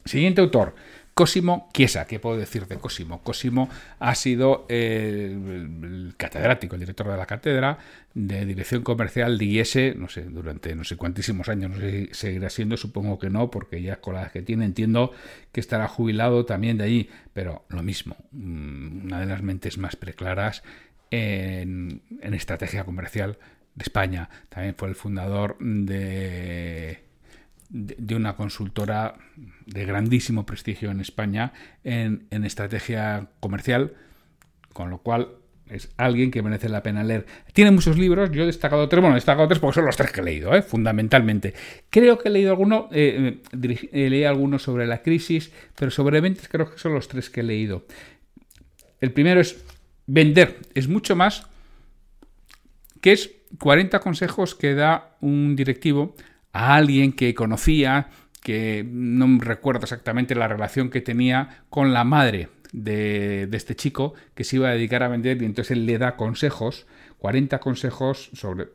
Siguiente 0.05 0.41
autor, 0.41 0.75
Cosimo 1.17 1.67
Chiesa, 1.73 2.05
¿qué 2.05 2.19
puedo 2.19 2.37
decir 2.37 2.67
de 2.67 2.77
Cosimo? 2.77 3.23
Cosimo 3.23 3.71
ha 3.97 4.13
sido 4.13 4.67
el, 4.69 6.13
catedrático, 6.15 6.75
el 6.75 6.81
director 6.81 7.09
de 7.09 7.17
la 7.17 7.25
cátedra 7.25 7.79
de 8.13 8.45
dirección 8.45 8.83
comercial 8.83 9.39
de 9.39 9.45
IES, 9.45 9.95
no 9.95 10.09
sé, 10.09 10.25
durante 10.25 10.75
no 10.75 10.83
sé 10.83 10.95
cuantísimos 10.95 11.49
años, 11.49 11.71
no 11.71 11.77
sé 11.77 11.89
si 11.89 12.13
seguirá 12.13 12.51
siendo, 12.51 12.77
supongo 12.77 13.17
que 13.17 13.31
no, 13.31 13.49
porque 13.49 13.81
ya 13.81 13.99
con 13.99 14.13
la 14.13 14.29
que 14.29 14.43
tiene 14.43 14.65
entiendo 14.65 15.11
que 15.51 15.59
estará 15.59 15.87
jubilado 15.87 16.45
también 16.45 16.77
de 16.77 16.83
allí, 16.83 17.09
pero 17.33 17.65
lo 17.69 17.81
mismo, 17.81 18.15
mm, 18.33 19.05
una 19.05 19.19
de 19.19 19.25
las 19.25 19.41
mentes 19.41 19.79
más 19.79 19.95
preclaras 19.95 20.61
en 21.09 22.03
estrategia 22.21 22.83
comercial 22.83 23.39
de 23.73 23.81
España, 23.81 24.29
también 24.49 24.75
fue 24.75 24.87
el 24.89 24.95
fundador 24.95 25.57
de 25.59 27.06
de 27.69 28.15
una 28.15 28.35
consultora 28.35 29.15
de 29.65 29.85
grandísimo 29.85 30.45
prestigio 30.45 30.89
en 30.89 31.01
España 31.01 31.53
en, 31.83 32.27
estrategia 32.31 33.27
comercial, 33.39 33.93
con 34.73 34.89
lo 34.89 34.99
cual 34.99 35.29
es 35.69 35.89
alguien 35.97 36.31
que 36.31 36.41
merece 36.41 36.69
la 36.69 36.81
pena 36.81 37.03
leer. 37.03 37.25
Tiene 37.51 37.71
muchos 37.71 37.97
libros, 37.97 38.31
yo 38.31 38.43
he 38.43 38.45
destacado 38.45 38.87
tres, 38.87 39.01
bueno, 39.01 39.15
he 39.15 39.17
destacado 39.17 39.49
tres 39.49 39.59
porque 39.59 39.75
son 39.75 39.85
los 39.85 39.97
tres 39.97 40.11
que 40.11 40.21
he 40.21 40.23
leído, 40.23 40.55
¿eh? 40.55 40.61
fundamentalmente. 40.61 41.53
Creo 41.89 42.17
que 42.17 42.29
he 42.29 42.31
leído 42.31 42.51
alguno, 42.51 42.87
eh, 42.91 43.41
eh 43.51 44.09
leí 44.09 44.23
algunos 44.23 44.63
sobre 44.63 44.87
la 44.87 45.01
crisis, 45.01 45.51
pero 45.75 45.91
sobre 45.91 46.21
ventas 46.21 46.47
creo 46.47 46.71
que 46.71 46.77
son 46.77 46.93
los 46.93 47.09
tres 47.09 47.29
que 47.29 47.41
he 47.41 47.43
leído. 47.43 47.85
El 49.01 49.11
primero 49.11 49.41
es 49.41 49.61
vender, 50.05 50.57
es 50.73 50.87
mucho 50.87 51.17
más 51.17 51.47
que 53.01 53.11
es 53.11 53.31
40 53.59 53.99
consejos 53.99 54.55
que 54.55 54.73
da 54.73 55.15
un 55.21 55.55
directivo 55.55 56.15
a 56.57 56.75
alguien 56.75 57.13
que 57.13 57.35
conocía, 57.35 58.09
que 58.41 58.83
no 58.89 59.39
recuerdo 59.39 59.83
exactamente 59.83 60.33
la 60.33 60.47
relación 60.47 60.89
que 60.89 61.01
tenía 61.01 61.61
con 61.69 61.93
la 61.93 62.03
madre 62.03 62.49
de, 62.73 63.47
este 63.51 63.75
chico 63.75 64.15
que 64.33 64.43
se 64.43 64.55
iba 64.55 64.69
a 64.69 64.71
dedicar 64.71 65.03
a 65.03 65.07
vender 65.07 65.39
y 65.39 65.45
entonces 65.45 65.77
él 65.77 65.85
le 65.85 65.99
da 65.99 66.15
consejos, 66.15 66.87
40 67.19 67.59
consejos 67.59 68.31
sobre, 68.33 68.69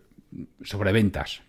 sobre 0.63 0.93
ventas. 0.93 1.43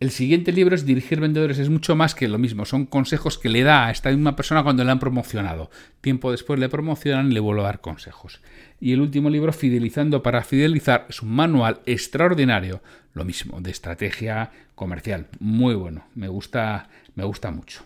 El 0.00 0.10
siguiente 0.10 0.50
libro 0.50 0.74
es 0.74 0.84
Dirigir 0.84 1.20
Vendedores, 1.20 1.58
es 1.58 1.70
mucho 1.70 1.94
más 1.94 2.16
que 2.16 2.26
lo 2.26 2.36
mismo, 2.36 2.64
son 2.64 2.84
consejos 2.84 3.38
que 3.38 3.48
le 3.48 3.62
da 3.62 3.86
a 3.86 3.90
esta 3.92 4.10
misma 4.10 4.34
persona 4.34 4.64
cuando 4.64 4.82
le 4.82 4.90
han 4.90 4.98
promocionado. 4.98 5.70
Tiempo 6.00 6.32
después 6.32 6.58
le 6.58 6.68
promocionan 6.68 7.30
y 7.30 7.34
le 7.34 7.40
vuelvo 7.40 7.62
a 7.62 7.66
dar 7.66 7.80
consejos. 7.80 8.40
Y 8.80 8.92
el 8.92 9.00
último 9.00 9.30
libro, 9.30 9.52
Fidelizando 9.52 10.20
para 10.22 10.42
Fidelizar, 10.42 11.06
es 11.08 11.22
un 11.22 11.30
manual 11.30 11.80
extraordinario, 11.86 12.82
lo 13.12 13.24
mismo, 13.24 13.60
de 13.60 13.70
estrategia 13.70 14.50
comercial. 14.74 15.28
Muy 15.38 15.76
bueno, 15.76 16.06
me 16.16 16.26
gusta, 16.26 16.88
me 17.14 17.22
gusta 17.22 17.52
mucho. 17.52 17.84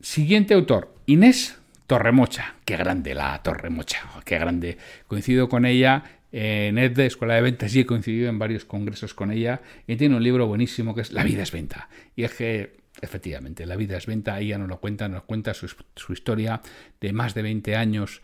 Siguiente 0.00 0.54
autor, 0.54 0.94
Inés 1.06 1.58
Torremocha. 1.88 2.54
Qué 2.64 2.76
grande 2.76 3.14
la 3.14 3.42
Torremocha, 3.42 3.98
qué 4.24 4.38
grande. 4.38 4.78
Coincido 5.08 5.48
con 5.48 5.66
ella 5.66 6.04
en 6.32 6.78
ED, 6.78 6.98
Escuela 7.00 7.34
de 7.34 7.42
Ventas, 7.42 7.74
y 7.74 7.80
he 7.80 7.86
coincidido 7.86 8.28
en 8.28 8.38
varios 8.38 8.64
congresos 8.64 9.14
con 9.14 9.30
ella. 9.30 9.62
Y 9.86 9.96
tiene 9.96 10.16
un 10.16 10.22
libro 10.22 10.46
buenísimo 10.46 10.94
que 10.94 11.02
es 11.02 11.12
La 11.12 11.24
vida 11.24 11.42
es 11.42 11.52
venta. 11.52 11.88
Y 12.14 12.24
es 12.24 12.34
que, 12.34 12.76
efectivamente, 13.00 13.66
la 13.66 13.76
vida 13.76 13.96
es 13.96 14.06
venta. 14.06 14.38
Ella 14.38 14.58
nos 14.58 14.68
lo 14.68 14.80
cuenta, 14.80 15.08
nos 15.08 15.24
cuenta 15.24 15.54
su, 15.54 15.66
historia 16.12 16.60
de 17.00 17.12
más 17.12 17.34
de 17.34 17.42
20 17.42 17.76
años 17.76 18.22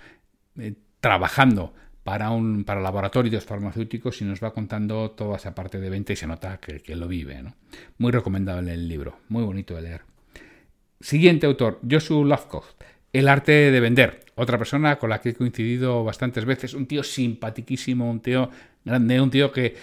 eh, 0.59 0.75
trabajando 1.01 1.75
para, 2.05 2.31
un, 2.31 2.65
para 2.65 2.81
laboratorios 2.81 3.45
farmacéuticos 3.45 4.21
y 4.21 4.25
nos 4.25 4.45
va 4.45 4.53
contando 4.53 5.11
toda 5.13 5.37
esa 5.37 5.55
parte 5.55 5.81
de 5.81 5.91
venta 5.91 6.13
y 6.13 6.17
se 6.17 6.27
nota 6.27 6.59
que, 6.59 6.95
lo 6.95 7.09
vive. 7.09 7.43
Muy 7.99 8.13
recomendable 8.13 8.75
el 8.75 8.87
libro, 8.87 9.19
muy 9.29 9.43
bonito 9.43 9.75
de 9.75 9.83
leer. 9.83 10.03
Siguiente 11.01 11.47
autor, 11.47 11.81
Joshua 11.91 12.25
Lovecraft, 12.25 12.83
El 13.15 13.29
arte 13.29 13.71
de 13.71 13.81
vender. 13.81 14.21
Otra 14.35 14.59
persona 14.59 14.97
con 14.97 15.09
la 15.09 15.21
que 15.21 15.29
he 15.31 15.35
coincidido 15.35 16.03
bastantes 16.03 16.45
veces, 16.45 16.75
un 16.75 16.87
tío 16.87 17.05
simpaticísimo, 17.05 18.11
un 18.11 18.19
tío 18.19 18.51
grande, 18.85 19.21
un 19.21 19.31
tío 19.31 19.53
que 19.53 19.77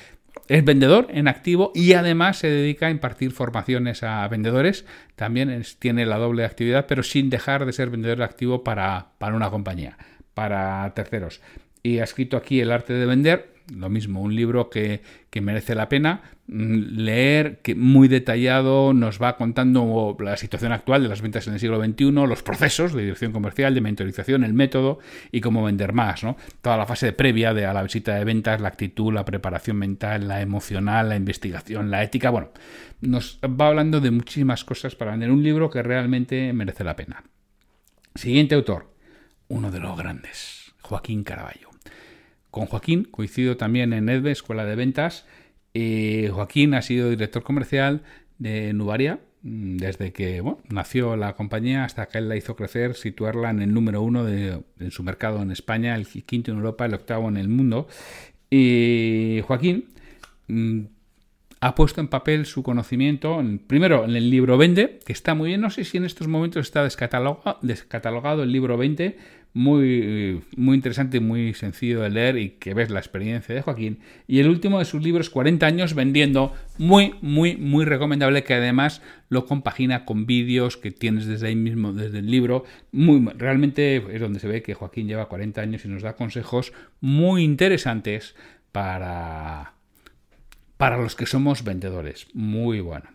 es 0.50 0.66
vendedor 0.66 1.08
en 1.12 1.30
activo 1.30 1.72
y 1.74 1.94
además 1.94 2.40
se 2.40 2.50
dedica 2.50 2.88
a 2.88 2.90
impartir 2.90 3.32
formaciones 3.32 4.04
a 4.04 4.28
vendedores. 4.28 4.86
También 5.16 5.64
tiene 5.80 6.06
la 6.06 6.18
doble 6.18 6.44
actividad, 6.44 6.88
pero 6.88 7.04
sin 7.04 7.30
dejar 7.30 7.66
de 7.66 7.72
ser 7.72 7.90
vendedor 7.90 8.22
activo 8.22 8.66
para, 8.66 9.12
para 9.18 9.34
una 9.34 9.50
compañía 9.50 9.98
para 10.34 10.94
terceros. 10.94 11.40
Y 11.84 12.00
ha 12.00 12.04
escrito 12.04 12.36
aquí 12.36 12.60
El 12.60 12.70
arte 12.70 12.92
de 12.92 13.06
vender, 13.06 13.51
lo 13.74 13.90
mismo, 13.90 14.22
un 14.22 14.36
libro 14.36 14.70
que, 14.70 15.02
merece 15.42 15.76
la 15.76 15.90
pena 15.90 16.22
mm, 16.48 16.98
leer, 16.98 17.60
que 17.62 17.76
muy 17.76 18.08
detallado 18.08 18.94
nos 18.94 19.22
va 19.22 19.38
contando 19.38 20.16
la 20.20 20.38
situación 20.38 20.72
actual 20.72 21.04
de 21.04 21.10
las 21.10 21.22
ventas 21.22 21.48
en 21.48 21.54
el 21.54 21.60
siglo 21.60 21.84
XXI, 21.84 22.12
los 22.12 22.44
procesos 22.44 22.94
de 22.94 23.04
dirección 23.04 23.32
comercial, 23.32 23.74
de 23.74 23.82
mentorización, 23.82 24.44
el 24.44 24.54
método 24.54 25.00
y 25.32 25.42
cómo 25.42 25.64
vender 25.64 25.94
más, 25.94 26.24
¿no? 26.24 26.38
Toda 26.62 26.78
la 26.78 26.86
fase 26.86 27.14
previa 27.14 27.54
de 27.54 27.66
a 27.66 27.74
la 27.74 27.84
visita 27.84 28.16
de 28.16 28.26
ventas, 28.26 28.62
la 28.62 28.68
actitud, 28.68 29.14
la 29.14 29.26
preparación 29.26 29.78
mental, 29.78 30.28
la 30.28 30.42
emocional, 30.42 31.10
la 31.10 31.16
investigación, 31.16 31.92
la 31.92 32.04
ética, 32.04 32.30
bueno, 32.30 32.50
nos 33.02 33.40
va 33.44 33.68
hablando 33.68 34.00
de 34.00 34.12
muchísimas 34.12 34.64
cosas 34.64 34.96
para 34.96 35.12
vender 35.12 35.32
un 35.32 35.44
libro 35.44 35.70
que 35.70 35.82
realmente 35.82 36.54
merece 36.54 36.84
la 36.84 36.96
pena. 36.96 37.24
Siguiente 38.16 38.56
autor, 38.56 38.94
uno 39.48 39.72
de 39.72 39.80
los 39.80 39.98
grandes, 39.98 40.74
Joaquín 40.82 41.24
Caraballo. 41.24 41.71
Con 42.52 42.66
Joaquín 42.66 43.06
coincido 43.10 43.58
también 43.58 43.94
en 43.94 44.10
EDVE, 44.10 44.32
Escuela 44.32 44.66
de 44.66 44.76
Ventas. 44.76 45.26
Joaquín 45.74 46.74
ha 46.74 46.82
sido 46.82 47.10
director 47.10 47.44
comercial 47.44 48.04
de 48.38 48.74
Nubaria 48.74 49.20
mm, 49.44 49.78
desde 49.78 50.12
que 50.12 50.44
nació 50.70 51.16
la 51.16 51.34
compañía 51.34 51.86
hasta 51.86 52.08
que 52.08 52.18
él 52.18 52.28
la 52.28 52.36
hizo 52.36 52.56
crecer, 52.56 52.96
situarla 52.96 53.52
en 53.52 53.62
el 53.62 53.74
número 53.74 54.02
uno 54.02 54.26
de, 54.26 54.64
en 54.80 54.92
su 54.92 55.04
mercado 55.04 55.42
en 55.42 55.52
España, 55.52 55.96
el 55.96 56.08
quinto 56.08 56.52
en 56.52 56.58
Europa, 56.58 56.86
el 56.86 56.94
octavo 56.94 57.30
en 57.30 57.38
el 57.38 57.48
mundo. 57.48 57.88
Y 58.50 59.42
Joaquín 59.48 59.86
mm, 60.48 60.82
ha 61.62 61.76
puesto 61.76 62.02
en 62.02 62.08
papel 62.08 62.48
su 62.48 62.64
conocimiento, 62.64 63.42
primero 63.68 64.04
en 64.04 64.16
el 64.16 64.32
libro 64.32 64.58
20, 64.58 65.00
que 65.06 65.14
está 65.14 65.36
muy 65.36 65.50
bien, 65.50 65.62
no 65.62 65.70
sé 65.70 65.86
si 65.86 65.98
en 65.98 66.06
estos 66.06 66.28
momentos 66.28 66.66
está 66.66 66.84
descatalogado, 66.84 67.60
descatalogado 67.62 68.42
el 68.42 68.52
libro 68.52 68.78
20, 68.78 69.18
muy, 69.54 70.44
muy 70.56 70.76
interesante 70.76 71.20
muy 71.20 71.54
sencillo 71.54 72.02
de 72.02 72.10
leer 72.10 72.38
y 72.38 72.50
que 72.52 72.74
ves 72.74 72.90
la 72.90 73.00
experiencia 73.00 73.54
de 73.54 73.62
Joaquín. 73.62 74.00
Y 74.28 74.40
el 74.40 74.50
último 74.50 74.80
de 74.80 74.86
sus 74.86 75.04
libros, 75.04 75.30
40 75.30 75.66
años 75.66 75.94
vendiendo, 75.94 76.54
muy, 76.78 77.16
muy, 77.22 77.58
muy 77.58 77.86
recomendable, 77.86 78.44
que 78.44 78.54
además 78.54 79.02
lo 79.30 79.46
compagina 79.46 80.06
con 80.06 80.26
vídeos 80.26 80.78
que 80.78 80.92
tienes 80.92 81.26
desde 81.26 81.48
ahí 81.48 81.56
mismo, 81.56 81.94
desde 81.94 82.20
el 82.20 82.32
libro. 82.32 82.64
Muy, 82.92 83.26
realmente 83.38 83.98
es 84.14 84.22
donde 84.22 84.40
se 84.40 84.48
ve 84.48 84.62
que 84.62 84.74
Joaquín 84.74 85.08
lleva 85.08 85.28
40 85.28 85.62
años 85.62 85.86
y 85.86 85.88
nos 85.88 86.04
da 86.04 86.16
consejos 86.16 86.74
muy 87.02 87.44
interesantes 87.44 88.36
para 88.72 89.74
para 90.82 90.98
los 90.98 91.16
que 91.16 91.28
somos 91.28 91.64
vendedores. 91.64 92.26
Muy 92.34 92.80
bueno. 92.80 93.06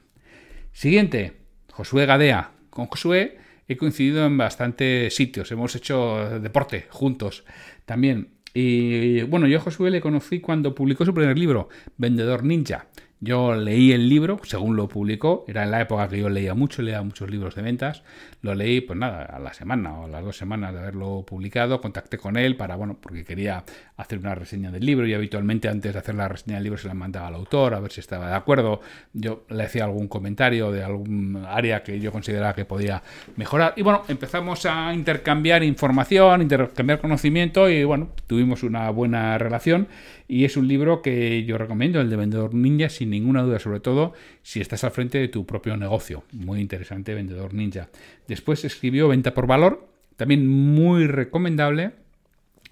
Siguiente, 0.72 1.32
Josué 1.72 2.06
Gadea. 2.06 2.52
Con 2.70 2.86
Josué 2.86 3.38
he 3.68 3.76
coincidido 3.76 4.26
en 4.26 4.36
bastantes 4.38 5.14
sitios, 5.14 5.50
hemos 5.52 5.74
hecho 5.74 6.40
deporte 6.40 6.86
juntos 6.90 7.44
también. 7.84 8.30
Y 8.54 9.22
bueno, 9.22 9.46
yo 9.46 9.58
a 9.58 9.60
Josué 9.60 9.90
le 9.90 10.00
conocí 10.00 10.40
cuando 10.40 10.74
publicó 10.74 11.04
su 11.04 11.12
primer 11.12 11.38
libro, 11.38 11.68
Vendedor 11.98 12.42
Ninja. 12.42 12.86
Yo 13.20 13.54
leí 13.54 13.92
el 13.92 14.10
libro, 14.10 14.38
según 14.42 14.76
lo 14.76 14.88
publicó, 14.88 15.46
era 15.48 15.62
en 15.62 15.70
la 15.70 15.80
época 15.80 16.06
que 16.06 16.18
yo 16.18 16.28
leía 16.28 16.52
mucho, 16.52 16.82
leía 16.82 17.00
muchos 17.02 17.30
libros 17.30 17.54
de 17.54 17.62
ventas, 17.62 18.02
lo 18.42 18.54
leí 18.54 18.82
pues 18.82 18.98
nada, 18.98 19.24
a 19.24 19.38
la 19.38 19.54
semana 19.54 19.98
o 19.98 20.04
a 20.04 20.08
las 20.08 20.22
dos 20.22 20.36
semanas 20.36 20.74
de 20.74 20.80
haberlo 20.80 21.24
publicado, 21.26 21.80
contacté 21.80 22.18
con 22.18 22.36
él 22.36 22.56
para, 22.56 22.76
bueno, 22.76 22.98
porque 23.00 23.24
quería 23.24 23.64
hacer 23.96 24.18
una 24.18 24.34
reseña 24.34 24.70
del 24.70 24.84
libro 24.84 25.06
y 25.06 25.14
habitualmente 25.14 25.66
antes 25.66 25.94
de 25.94 25.98
hacer 25.98 26.14
la 26.14 26.28
reseña 26.28 26.56
del 26.56 26.64
libro 26.64 26.78
se 26.78 26.88
la 26.88 26.94
mandaba 26.94 27.28
al 27.28 27.36
autor 27.36 27.72
a 27.72 27.80
ver 27.80 27.90
si 27.90 28.00
estaba 28.00 28.28
de 28.28 28.34
acuerdo, 28.36 28.82
yo 29.14 29.44
le 29.48 29.64
hacía 29.64 29.84
algún 29.84 30.08
comentario 30.08 30.70
de 30.70 30.84
algún 30.84 31.42
área 31.48 31.82
que 31.82 31.98
yo 31.98 32.12
consideraba 32.12 32.54
que 32.54 32.66
podía 32.66 33.02
mejorar 33.36 33.72
y 33.76 33.82
bueno, 33.82 34.02
empezamos 34.08 34.66
a 34.66 34.92
intercambiar 34.92 35.62
información, 35.62 36.42
intercambiar 36.42 37.00
conocimiento 37.00 37.70
y 37.70 37.82
bueno, 37.84 38.10
tuvimos 38.26 38.62
una 38.62 38.90
buena 38.90 39.38
relación 39.38 39.88
y 40.28 40.44
es 40.44 40.56
un 40.56 40.66
libro 40.66 41.02
que 41.02 41.44
yo 41.44 41.58
recomiendo, 41.58 42.00
el 42.00 42.10
de 42.10 42.16
Vendedor 42.16 42.54
Ninja, 42.54 42.88
sin 42.88 43.10
ninguna 43.10 43.42
duda, 43.42 43.58
sobre 43.58 43.80
todo 43.80 44.12
si 44.42 44.60
estás 44.60 44.84
al 44.84 44.90
frente 44.90 45.18
de 45.18 45.28
tu 45.28 45.46
propio 45.46 45.76
negocio. 45.76 46.24
Muy 46.32 46.60
interesante, 46.60 47.14
Vendedor 47.14 47.54
Ninja. 47.54 47.88
Después 48.26 48.64
escribió 48.64 49.08
Venta 49.08 49.34
por 49.34 49.46
Valor, 49.46 49.88
también 50.16 50.46
muy 50.46 51.06
recomendable. 51.06 51.92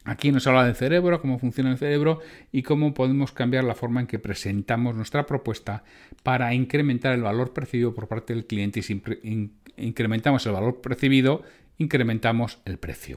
Aquí 0.05 0.33
nos 0.33 0.47
habla 0.47 0.67
del 0.67 0.75
cerebro, 0.75 1.21
cómo 1.21 1.39
funciona 1.39 1.71
el 1.71 1.79
cerebro 1.79 2.21
y 2.53 2.63
cómo 2.63 2.93
podemos 2.93 3.33
cambiar 3.33 3.65
la 3.65 3.75
forma 3.75 4.01
en 4.01 4.07
que 4.07 4.19
presentamos 4.19 4.95
nuestra 4.95 5.25
propuesta 5.25 5.85
para 6.23 6.53
incrementar 6.53 7.15
el 7.15 7.23
valor 7.23 7.55
percibido 7.55 7.95
por 7.95 8.07
parte 8.09 8.35
del 8.35 8.47
cliente 8.47 8.81
y 8.81 9.51
incrementamos 9.79 10.45
el 10.45 10.53
valor 10.53 10.83
percibido, 10.83 11.43
incrementamos 11.79 12.59
el 12.67 12.79
precio. 12.79 13.17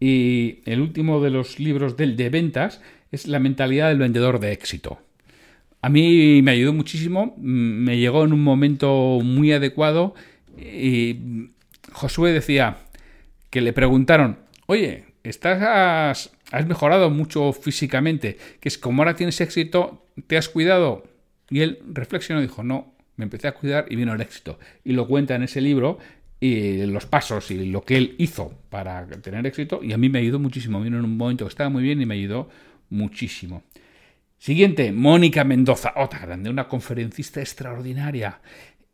Y 0.00 0.60
el 0.64 0.80
último 0.80 1.20
de 1.20 1.30
los 1.30 1.58
libros 1.58 1.96
del 1.96 2.16
de 2.16 2.30
ventas 2.30 2.80
es 3.10 3.26
La 3.26 3.38
mentalidad 3.38 3.88
del 3.88 3.98
vendedor 3.98 4.38
de 4.40 4.52
éxito. 4.52 5.00
A 5.80 5.88
mí 5.88 6.42
me 6.42 6.50
ayudó 6.50 6.72
muchísimo, 6.72 7.34
me 7.38 7.98
llegó 7.98 8.24
en 8.24 8.32
un 8.32 8.42
momento 8.42 9.20
muy 9.22 9.52
adecuado 9.52 10.14
y 10.56 11.50
Josué 11.92 12.32
decía 12.32 12.78
que 13.50 13.60
le 13.60 13.72
preguntaron, 13.72 14.38
oye, 14.66 15.04
estás, 15.22 16.30
has 16.50 16.66
mejorado 16.66 17.10
mucho 17.10 17.52
físicamente, 17.52 18.38
que 18.60 18.68
es 18.68 18.76
como 18.76 19.02
ahora 19.02 19.14
tienes 19.14 19.40
éxito, 19.40 20.04
¿te 20.26 20.36
has 20.36 20.48
cuidado? 20.48 21.04
Y 21.48 21.60
él 21.60 21.78
reflexionó 21.92 22.40
y 22.40 22.44
dijo, 22.44 22.62
no, 22.62 22.92
me 23.16 23.24
empecé 23.24 23.48
a 23.48 23.52
cuidar 23.52 23.86
y 23.88 23.96
vino 23.96 24.14
el 24.14 24.20
éxito. 24.20 24.58
Y 24.84 24.92
lo 24.92 25.06
cuenta 25.06 25.34
en 25.34 25.42
ese 25.42 25.60
libro 25.60 25.98
y 26.40 26.86
los 26.86 27.06
pasos 27.06 27.50
y 27.50 27.66
lo 27.66 27.82
que 27.82 27.96
él 27.96 28.14
hizo 28.18 28.52
para 28.70 29.06
tener 29.06 29.46
éxito 29.46 29.80
y 29.82 29.92
a 29.92 29.98
mí 29.98 30.08
me 30.08 30.20
ayudó 30.20 30.38
muchísimo. 30.38 30.80
Vino 30.80 30.98
en 30.98 31.04
un 31.04 31.16
momento 31.16 31.44
que 31.44 31.50
estaba 31.50 31.70
muy 31.70 31.82
bien 31.82 32.00
y 32.00 32.06
me 32.06 32.14
ayudó 32.14 32.48
muchísimo. 32.90 33.62
Siguiente, 34.38 34.92
Mónica 34.92 35.42
Mendoza, 35.42 35.92
otra 35.96 36.20
grande, 36.20 36.48
una 36.48 36.68
conferencista 36.68 37.40
extraordinaria. 37.40 38.40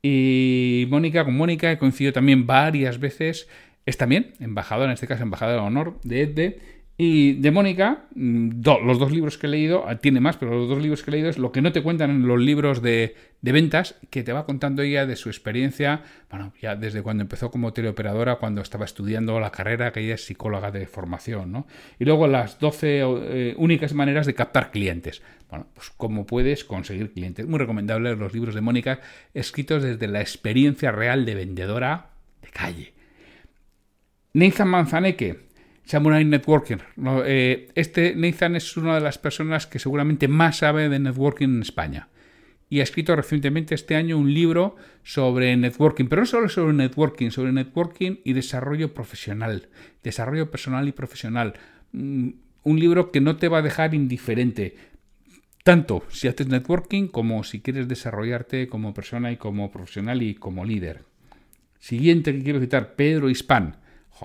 Y 0.01 0.87
Mónica, 0.89 1.25
con 1.25 1.37
Mónica 1.37 1.71
he 1.71 1.79
coincidido 1.79 2.15
también 2.15 2.47
varias 2.47 2.99
veces. 2.99 3.49
Es 3.85 3.99
también 3.99 4.33
embajadora, 4.41 4.87
en 4.87 4.95
este 4.95 5.07
caso 5.07 5.23
embajadora 5.23 5.61
de 5.61 5.67
honor 5.67 6.01
de 6.03 6.23
EDDE. 6.23 6.61
Y 6.97 7.33
de 7.35 7.51
Mónica, 7.51 8.05
mm, 8.15 8.61
los 8.63 9.01
dos 9.01 9.11
libros 9.11 9.37
que 9.37 9.49
he 9.49 9.51
leído, 9.51 9.85
ah, 9.89 9.97
tiene 9.97 10.21
más, 10.21 10.37
pero 10.37 10.53
los 10.57 10.69
dos 10.69 10.81
libros 10.81 11.03
que 11.03 11.11
he 11.11 11.15
leído 11.15 11.29
es 11.29 11.39
lo 11.39 11.51
que 11.51 11.61
no 11.61 11.73
te 11.73 11.83
cuentan 11.83 12.11
en 12.11 12.29
los 12.29 12.41
libros 12.41 12.83
de, 12.83 13.17
ventas, 13.43 13.97
que 14.11 14.23
te 14.23 14.33
va 14.33 14.47
contando 14.47 14.83
ella 14.83 15.05
de 15.05 15.17
su 15.17 15.29
experiencia, 15.29 16.03
bueno, 16.31 16.53
ya 16.63 16.77
desde 16.77 17.03
cuando 17.03 17.23
empezó 17.23 17.51
como 17.51 17.73
teleoperadora, 17.73 18.37
cuando 18.37 18.61
estaba 18.61 18.85
estudiando 18.85 19.41
la 19.41 19.51
carrera, 19.51 19.93
que 19.93 20.01
ella 20.01 20.15
es 20.15 20.25
psicóloga 20.25 20.71
de 20.71 20.87
formación, 20.87 21.51
¿no? 21.51 21.67
Y 21.99 22.05
luego 22.05 22.29
las 22.29 22.61
12 22.61 23.01
eh, 23.03 23.55
únicas 23.59 23.93
maneras 23.93 24.27
de 24.27 24.35
captar 24.35 24.71
clientes. 24.71 25.21
Bueno, 25.51 25.67
pues 25.75 25.91
cómo 25.97 26.27
puedes 26.27 26.65
conseguir 26.65 27.13
clientes. 27.13 27.45
Muy 27.47 27.59
recomendable 27.59 28.15
los 28.15 28.33
libros 28.33 28.55
de 28.55 28.61
Mónica, 28.61 29.01
escritos 29.35 29.83
desde 29.83 30.07
la 30.07 30.21
experiencia 30.21 30.93
real 30.93 31.27
de 31.27 31.35
vendedora 31.35 32.11
de 32.41 32.49
calle. 32.51 32.95
Nathan 34.33 34.69
Manzaneque, 34.69 35.45
Samurai 35.85 36.25
Networking. 36.25 36.79
Eh, 37.27 37.69
este 37.75 38.15
Nathan 38.17 38.57
es 38.57 38.77
una 38.77 38.95
de 38.95 39.01
las 39.01 39.19
personas 39.19 39.67
que 39.67 39.79
seguramente 39.79 40.29
más 40.29 40.59
sabe 40.59 40.89
de 40.89 40.99
networking 40.99 41.49
en 41.49 41.63
España. 41.63 42.09
Y 42.71 42.81
ha 42.81 42.83
escrito 42.83 43.15
recientemente 43.15 43.75
este 43.75 43.95
año 43.95 44.17
un 44.17 44.33
libro 44.33 44.77
sobre 45.03 45.55
networking, 45.57 46.07
pero 46.07 46.23
no 46.23 46.27
solo 46.27 46.49
sobre 46.49 46.73
networking, 46.73 47.31
sobre 47.31 47.53
networking 47.53 48.21
y 48.25 48.33
desarrollo 48.33 48.95
profesional, 48.95 49.69
desarrollo 50.03 50.51
personal 50.51 50.89
y 50.89 50.93
profesional. 50.93 51.55
Mm, 51.93 52.31
un 52.63 52.81
libro 52.81 53.13
que 53.13 53.21
no 53.21 53.37
te 53.37 53.49
va 53.49 53.59
a 53.59 53.63
dejar 53.63 53.95
indiferente, 53.95 54.77
tanto 55.63 56.03
si 56.09 56.29
haces 56.29 56.49
networking 56.49 57.09
como 57.09 57.45
si 57.45 57.61
quieres 57.61 57.89
desarrollarte 57.89 58.69
como 58.69 58.95
persona 58.95 59.31
y 59.31 59.37
como 59.37 59.71
profesional 59.71 60.23
y 60.23 60.35
como 60.35 60.65
líder. 60.65 61.05
Siguiente 61.79 62.33
que 62.33 62.43
quiero 62.43 62.61
citar, 62.61 62.97
Pedro 62.97 63.29
Hispan 63.29 63.84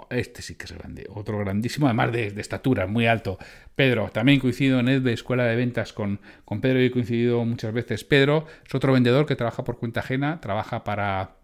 este 0.10 0.42
sí 0.42 0.56
que 0.56 0.66
es 0.66 0.72
grande, 0.72 1.08
otro 1.10 1.38
grandísimo, 1.40 1.88
además 1.88 2.12
de, 2.12 2.28
estatura, 2.38 2.88
muy 2.88 3.08
alto. 3.08 3.38
Pedro, 3.76 4.10
también 4.10 4.40
coincido 4.40 4.80
en 4.80 5.04
de 5.04 5.14
Escuela 5.14 5.46
de 5.46 5.56
Ventas 5.56 5.94
con, 5.94 6.20
con 6.46 6.62
Pedro 6.62 6.82
y 6.82 6.86
he 6.86 6.92
coincidido 6.92 7.44
muchas 7.46 7.74
veces. 7.74 8.04
Pedro 8.04 8.46
es 8.66 8.74
otro 8.74 8.94
vendedor 8.94 9.26
que 9.26 9.36
trabaja 9.36 9.64
por 9.64 9.78
cuenta 9.78 10.02
ajena, 10.02 10.42
trabaja 10.42 10.84
para, 10.84 11.36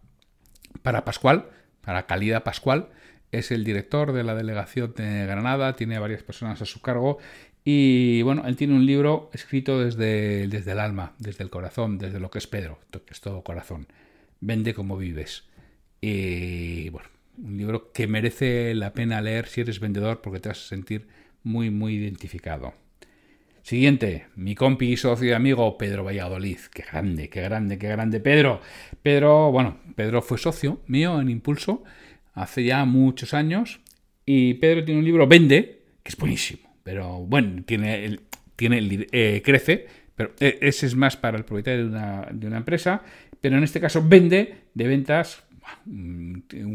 para 0.82 1.06
Pascual, 1.06 1.50
para 1.82 2.06
Calidad 2.06 2.44
Pascual. 2.44 2.90
Es 3.32 3.52
el 3.52 3.64
director 3.64 4.14
de 4.14 4.24
la 4.24 4.36
delegación 4.36 4.94
de 4.96 5.26
Granada, 5.26 5.76
tiene 5.76 6.00
varias 6.00 6.24
personas 6.24 6.62
a 6.62 6.66
su 6.66 6.82
cargo 6.82 7.18
y 7.68 8.22
bueno, 8.22 8.44
él 8.46 8.56
tiene 8.56 8.76
un 8.76 8.86
libro 8.86 9.32
escrito 9.34 9.84
desde, 9.84 10.48
desde 10.48 10.74
el 10.74 10.80
alma, 10.80 11.16
desde 11.18 11.44
el 11.44 11.50
corazón, 11.50 11.98
desde 11.98 12.20
lo 12.20 12.30
que 12.30 12.38
es 12.38 12.46
Pedro, 12.46 12.78
que 12.92 13.02
es 13.12 13.22
todo 13.22 13.44
corazón. 13.44 13.88
Vende 14.40 14.76
como 14.76 14.98
vives. 14.98 15.46
Y 16.00 16.90
bueno, 16.90 17.10
un 17.38 17.58
libro 17.58 17.92
que 17.92 18.08
merece 18.08 18.74
la 18.76 18.94
pena 18.94 19.22
leer 19.22 19.48
si 19.48 19.62
eres 19.62 19.80
vendedor 19.80 20.22
porque 20.22 20.40
te 20.40 20.50
vas 20.50 20.64
a 20.64 20.68
sentir 20.68 21.08
muy, 21.44 21.70
muy 21.70 21.96
identificado. 21.96 22.74
Siguiente, 23.62 24.28
mi 24.36 24.54
compi 24.54 24.96
socio 24.96 25.30
y 25.30 25.32
amigo 25.32 25.78
Pedro 25.78 26.04
Valladolid. 26.04 26.60
Qué 26.72 26.84
grande, 26.84 27.30
qué 27.30 27.42
grande, 27.42 27.80
qué 27.80 27.88
grande. 27.88 28.20
Pedro, 28.20 28.62
Pedro, 29.02 29.52
bueno, 29.52 29.80
Pedro 29.96 30.22
fue 30.22 30.38
socio 30.38 30.82
mío 30.86 31.20
en 31.20 31.30
Impulso 31.30 31.84
hace 32.36 32.64
ya 32.64 32.86
muchos 32.86 33.34
años. 33.34 33.80
Y 34.24 34.56
Pedro 34.56 34.86
tiene 34.86 35.00
un 35.00 35.06
libro, 35.06 35.26
Vende, 35.28 35.82
que 36.04 36.10
es 36.10 36.18
buenísimo. 36.18 36.76
Pero 36.84 37.22
bueno, 37.22 37.64
tiene, 37.66 38.20
tiene 38.56 39.08
eh, 39.12 39.42
crece, 39.44 39.88
pero 40.16 40.34
e, 40.40 40.60
ese 40.62 40.86
es 40.86 40.96
más 40.96 41.18
para 41.18 41.38
el 41.38 41.46
propietario 41.46 41.86
de 41.86 41.90
una, 41.90 42.28
de 42.32 42.46
una 42.46 42.58
empresa. 42.58 43.02
Pero 43.42 43.58
en 43.58 43.64
este 43.64 43.80
caso, 43.80 44.08
Vende 44.08 44.66
de 44.76 44.88
ventas 44.88 45.44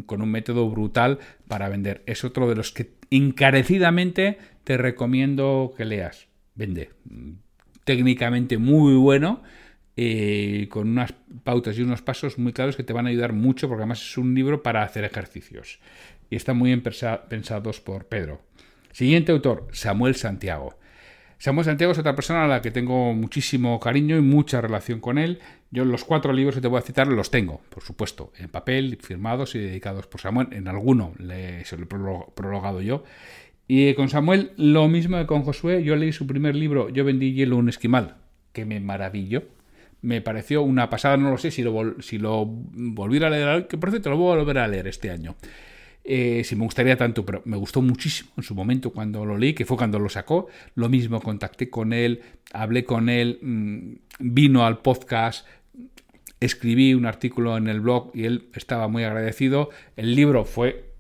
con 0.07 0.22
un 0.22 0.31
método 0.31 0.68
brutal 0.70 1.18
para 1.48 1.68
vender. 1.68 2.03
Es 2.07 2.24
otro 2.24 2.48
de 2.48 2.57
los 2.57 2.72
que 2.72 2.92
encarecidamente 3.11 4.38
te 4.64 4.76
recomiendo 4.76 5.74
que 5.76 5.85
leas. 5.85 6.29
Vende. 6.55 6.90
Técnicamente 7.85 8.59
muy 8.59 8.94
bueno, 8.94 9.42
eh, 9.96 10.68
con 10.70 10.88
unas 10.88 11.12
pautas 11.44 11.79
y 11.79 11.83
unos 11.83 12.03
pasos 12.03 12.38
muy 12.38 12.53
claros 12.53 12.76
que 12.76 12.85
te 12.85 12.92
van 12.92 13.07
a 13.07 13.11
ayudar 13.11 13.33
mucho, 13.33 13.68
porque 13.68 13.83
además 13.83 14.03
es 14.03 14.18
un 14.18 14.35
libro 14.35 14.62
para 14.62 14.83
hacer 14.83 15.05
ejercicios. 15.05 15.81
Y 16.31 16.37
están 16.37 16.57
muy 16.57 16.70
bien 16.70 16.83
pensados 16.83 17.81
por 17.81 18.07
Pedro. 18.07 18.42
Siguiente 18.92 19.33
autor, 19.33 19.68
Samuel 19.72 20.14
Santiago. 20.14 20.79
Samuel 21.38 21.64
Santiago 21.64 21.92
es 21.92 21.98
otra 21.98 22.14
persona 22.14 22.44
a 22.44 22.48
la 22.48 22.61
que 22.61 22.70
tengo 22.70 23.14
muchísimo 23.14 23.81
cariño 23.81 24.16
y 24.18 24.20
mucha 24.20 24.61
relación 24.61 25.00
con 25.00 25.16
él. 25.16 25.40
Yo 25.72 25.85
los 25.85 26.04
cuatro 26.04 26.33
libros 26.33 26.56
que 26.56 26.61
te 26.61 26.68
voy 26.68 26.78
a 26.78 26.83
citar 26.83 27.06
los 27.06 27.30
tengo, 27.30 27.61
por 27.68 27.85
supuesto, 27.85 28.33
en 28.37 28.48
papel, 28.48 28.98
firmados 29.00 29.54
y 29.54 29.61
dedicados 29.61 30.06
por 30.09 30.20
Samuel. 30.20 30.48
En 30.50 30.66
alguno 30.66 31.14
le, 31.18 31.64
se 31.64 31.76
lo 31.76 31.85
he 31.85 31.87
prologado 32.35 32.80
yo. 32.83 33.04
Y 33.68 33.94
con 33.94 34.09
Samuel 34.09 34.50
lo 34.56 34.88
mismo 34.88 35.16
que 35.18 35.26
con 35.26 35.42
Josué. 35.42 35.85
Yo 35.85 35.94
leí 35.94 36.11
su 36.12 36.26
primer 36.26 36.56
libro, 36.56 36.88
Yo 36.88 37.04
vendí 37.04 37.35
hielo 37.35 37.56
un 37.56 37.68
esquimal, 37.68 38.16
que 38.52 38.64
me 38.64 38.80
maravilló. 38.80 39.44
Me 40.02 40.20
pareció 40.20 40.62
una 40.62 40.90
pasada, 40.90 41.16
no 41.16 41.30
lo 41.30 41.38
sé 41.38 41.52
si 41.52 41.62
lo, 41.62 42.02
si 42.02 42.18
lo 42.18 42.46
volviera 42.46 43.28
a 43.28 43.30
leer, 43.30 43.68
que 43.68 43.78
por 43.78 43.90
cierto 43.90 44.11
lo 44.11 44.16
voy 44.16 44.33
a 44.33 44.38
volver 44.38 44.59
a 44.59 44.66
leer 44.66 44.88
este 44.88 45.11
año. 45.11 45.37
Eh, 46.02 46.42
si 46.44 46.56
me 46.56 46.64
gustaría 46.64 46.96
tanto, 46.96 47.24
pero 47.24 47.42
me 47.44 47.56
gustó 47.56 47.83
muchísimo 47.83 48.30
en 48.37 48.42
su 48.42 48.54
momento 48.54 48.90
cuando 48.90 49.24
lo 49.24 49.38
leí, 49.38 49.52
que 49.52 49.64
fue 49.64 49.76
cuando 49.76 50.00
lo 50.00 50.09
sacó. 50.09 50.48
Lo 50.74 50.88
mismo, 50.88 51.20
contacté 51.20 51.70
con 51.70 51.92
él, 51.92 52.22
hablé 52.52 52.85
con 52.85 53.09
él, 53.09 53.38
mm, 53.40 53.92
vino 54.18 54.66
al 54.66 54.78
podcast, 54.78 55.46
escribí 56.40 56.94
un 56.94 57.07
artículo 57.07 57.57
en 57.57 57.68
el 57.68 57.81
blog 57.81 58.11
y 58.14 58.24
él 58.24 58.48
estaba 58.55 58.88
muy 58.88 59.05
agradecido. 59.05 59.70
El 59.96 60.14
libro 60.16 60.44
fue 60.44 60.90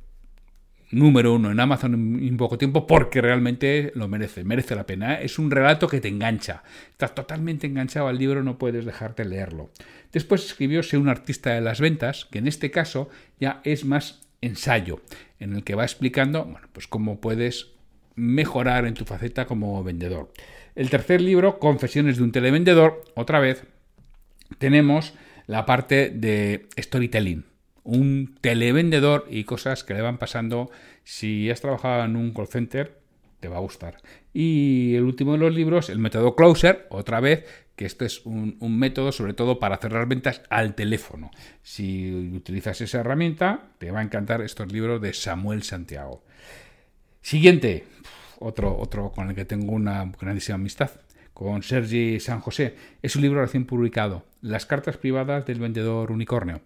número 0.90 1.34
uno 1.34 1.50
en 1.50 1.60
Amazon 1.60 1.94
en 1.94 2.36
poco 2.36 2.58
tiempo 2.58 2.86
porque 2.86 3.20
realmente 3.20 3.92
lo 3.94 4.08
merece, 4.08 4.44
merece 4.44 4.74
la 4.74 4.86
pena. 4.86 5.14
¿eh? 5.14 5.24
Es 5.24 5.38
un 5.38 5.50
relato 5.50 5.88
que 5.88 6.00
te 6.00 6.08
engancha. 6.08 6.62
Estás 6.90 7.14
totalmente 7.14 7.66
enganchado 7.66 8.08
al 8.08 8.18
libro, 8.18 8.42
no 8.42 8.58
puedes 8.58 8.84
dejarte 8.84 9.24
leerlo. 9.24 9.70
Después 10.12 10.44
escribió 10.44 10.82
Sé 10.82 10.98
un 10.98 11.08
artista 11.08 11.50
de 11.54 11.60
las 11.60 11.80
ventas, 11.80 12.26
que 12.30 12.38
en 12.38 12.48
este 12.48 12.70
caso 12.70 13.08
ya 13.38 13.60
es 13.64 13.84
más 13.84 14.20
ensayo 14.40 15.00
en 15.38 15.54
el 15.54 15.64
que 15.64 15.74
va 15.74 15.84
explicando 15.84 16.44
bueno, 16.44 16.68
pues 16.72 16.86
cómo 16.86 17.20
puedes 17.20 17.68
mejorar 18.16 18.86
en 18.86 18.94
tu 18.94 19.04
faceta 19.04 19.46
como 19.46 19.82
vendedor. 19.84 20.32
El 20.74 20.90
tercer 20.90 21.20
libro, 21.20 21.58
Confesiones 21.58 22.16
de 22.16 22.24
un 22.24 22.32
televendedor, 22.32 23.04
otra 23.14 23.40
vez 23.40 23.64
tenemos 24.58 25.14
la 25.50 25.66
parte 25.66 26.10
de 26.10 26.68
storytelling, 26.78 27.44
un 27.82 28.36
televendedor 28.40 29.26
y 29.28 29.42
cosas 29.42 29.82
que 29.82 29.94
le 29.94 30.00
van 30.00 30.16
pasando. 30.16 30.70
Si 31.02 31.50
has 31.50 31.60
trabajado 31.60 32.04
en 32.04 32.14
un 32.14 32.32
call 32.32 32.46
center, 32.46 33.00
te 33.40 33.48
va 33.48 33.56
a 33.56 33.60
gustar. 33.60 33.96
Y 34.32 34.94
el 34.94 35.02
último 35.02 35.32
de 35.32 35.38
los 35.38 35.52
libros, 35.52 35.90
el 35.90 35.98
método 35.98 36.36
Closer, 36.36 36.86
otra 36.90 37.18
vez, 37.18 37.46
que 37.74 37.84
este 37.84 38.06
es 38.06 38.24
un, 38.26 38.58
método 38.60 39.10
sobre 39.10 39.34
todo 39.34 39.58
para 39.58 39.78
cerrar 39.78 40.06
ventas 40.06 40.40
al 40.50 40.76
teléfono. 40.76 41.32
Si 41.64 42.30
utilizas 42.32 42.80
esa 42.80 43.00
herramienta, 43.00 43.70
te 43.78 43.90
va 43.90 43.98
a 43.98 44.04
encantar 44.04 44.42
estos 44.42 44.72
libros 44.72 45.02
de 45.02 45.12
Samuel 45.14 45.64
Santiago. 45.64 46.22
Siguiente, 47.22 47.86
otro, 48.38 48.78
otro 48.78 49.10
con 49.10 49.30
el 49.30 49.34
que 49.34 49.46
tengo 49.46 49.72
una 49.72 50.12
grandísima 50.20 50.54
amistad, 50.54 50.92
con 51.40 51.62
Sergi 51.62 52.20
San 52.20 52.40
José. 52.40 52.74
Es 53.00 53.16
un 53.16 53.22
libro 53.22 53.40
recién 53.40 53.64
publicado, 53.64 54.26
Las 54.42 54.66
cartas 54.66 54.98
privadas 54.98 55.46
del 55.46 55.58
vendedor 55.58 56.12
unicornio. 56.12 56.60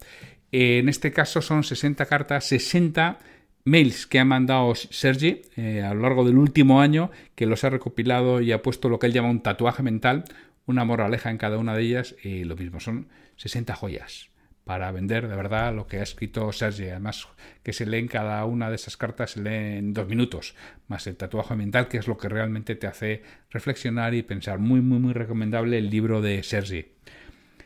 En 0.51 0.89
este 0.89 1.13
caso 1.13 1.41
son 1.43 1.63
60 1.63 2.07
cartas, 2.07 2.47
60 2.47 3.21
mails 3.63 4.09
que 4.09 4.19
ha 4.19 4.25
mandado 4.25 4.75
Sergi 4.75 5.43
eh, 5.55 5.83
a 5.83 5.95
lo 5.95 6.01
largo 6.01 6.25
del 6.25 6.39
último 6.39 6.81
año, 6.81 7.13
que 7.37 7.47
los 7.47 7.63
ha 7.63 7.71
recopilado 7.71 8.41
y 8.41 8.51
ha 8.51 8.63
puesto 8.63 8.89
lo 8.89 8.99
que 8.99 9.07
él 9.07 9.13
llama 9.13 9.31
un 9.31 9.43
tatuaje 9.43 9.85
mental, 9.85 10.25
una 10.67 10.85
moraleja 10.85 11.31
en 11.31 11.39
cada 11.39 11.57
una 11.57 11.77
de 11.77 11.83
ellas 11.83 12.17
y 12.25 12.43
lo 12.43 12.57
mismo, 12.57 12.81
son 12.81 13.07
60 13.37 13.77
joyas 13.77 14.34
para 14.65 14.91
vender 14.93 15.29
de 15.29 15.37
verdad 15.37 15.75
lo 15.75 15.87
que 15.87 15.99
ha 15.99 16.03
escrito 16.03 16.51
Sergi. 16.53 16.89
Además, 16.89 17.29
que 17.63 17.73
se 17.73 17.87
leen 17.87 18.09
cada 18.09 18.45
una 18.45 18.71
de 18.71 18.77
esas 18.77 18.97
cartas, 18.97 19.33
se 19.33 19.43
lee 19.43 19.79
en 19.79 19.93
dos 19.93 20.09
minutos, 20.09 20.55
más 20.89 21.07
el 21.07 21.17
tatuaje 21.17 21.55
mental, 21.55 21.89
que 21.89 21.99
es 21.99 22.09
lo 22.09 22.17
que 22.17 22.29
realmente 22.29 22.75
te 22.75 22.87
hace 22.87 23.23
reflexionar 23.51 24.15
y 24.15 24.23
pensar. 24.23 24.59
Muy, 24.59 24.81
muy, 24.81 24.99
muy 24.99 25.13
recomendable 25.13 25.79
el 25.79 25.91
libro 25.91 26.23
de 26.23 26.43
Sergi. 26.43 26.87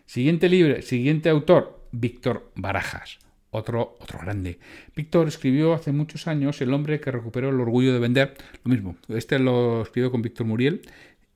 Siguiente 0.07 0.49
libro, 0.49 0.81
siguiente 0.83 1.29
autor, 1.29 1.87
Víctor 1.93 2.51
Barajas. 2.55 3.19
Otro, 3.51 3.97
otro 4.01 4.19
grande. 4.19 4.59
Víctor 4.95 5.27
escribió 5.27 5.73
hace 5.73 5.91
muchos 5.91 6.27
años 6.27 6.61
El 6.61 6.75
hombre 6.75 7.01
que 7.01 7.11
recuperó 7.11 7.49
el 7.49 7.61
orgullo 7.61 7.95
de 7.95 7.99
vender. 7.99 8.35
Lo 8.63 8.71
mismo, 8.71 8.97
este 9.09 9.39
lo 9.39 9.83
escribió 9.83 10.11
con 10.11 10.21
Víctor 10.21 10.47
Muriel 10.47 10.83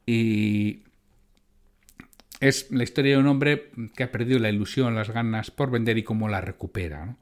y 0.04 0.82
es 2.42 2.72
la 2.72 2.82
historia 2.82 3.12
de 3.12 3.18
un 3.18 3.28
hombre 3.28 3.70
que 3.94 4.02
ha 4.02 4.10
perdido 4.10 4.40
la 4.40 4.50
ilusión, 4.50 4.96
las 4.96 5.10
ganas 5.10 5.52
por 5.52 5.70
vender 5.70 5.96
y 5.96 6.02
cómo 6.02 6.28
la 6.28 6.40
recupera. 6.40 7.16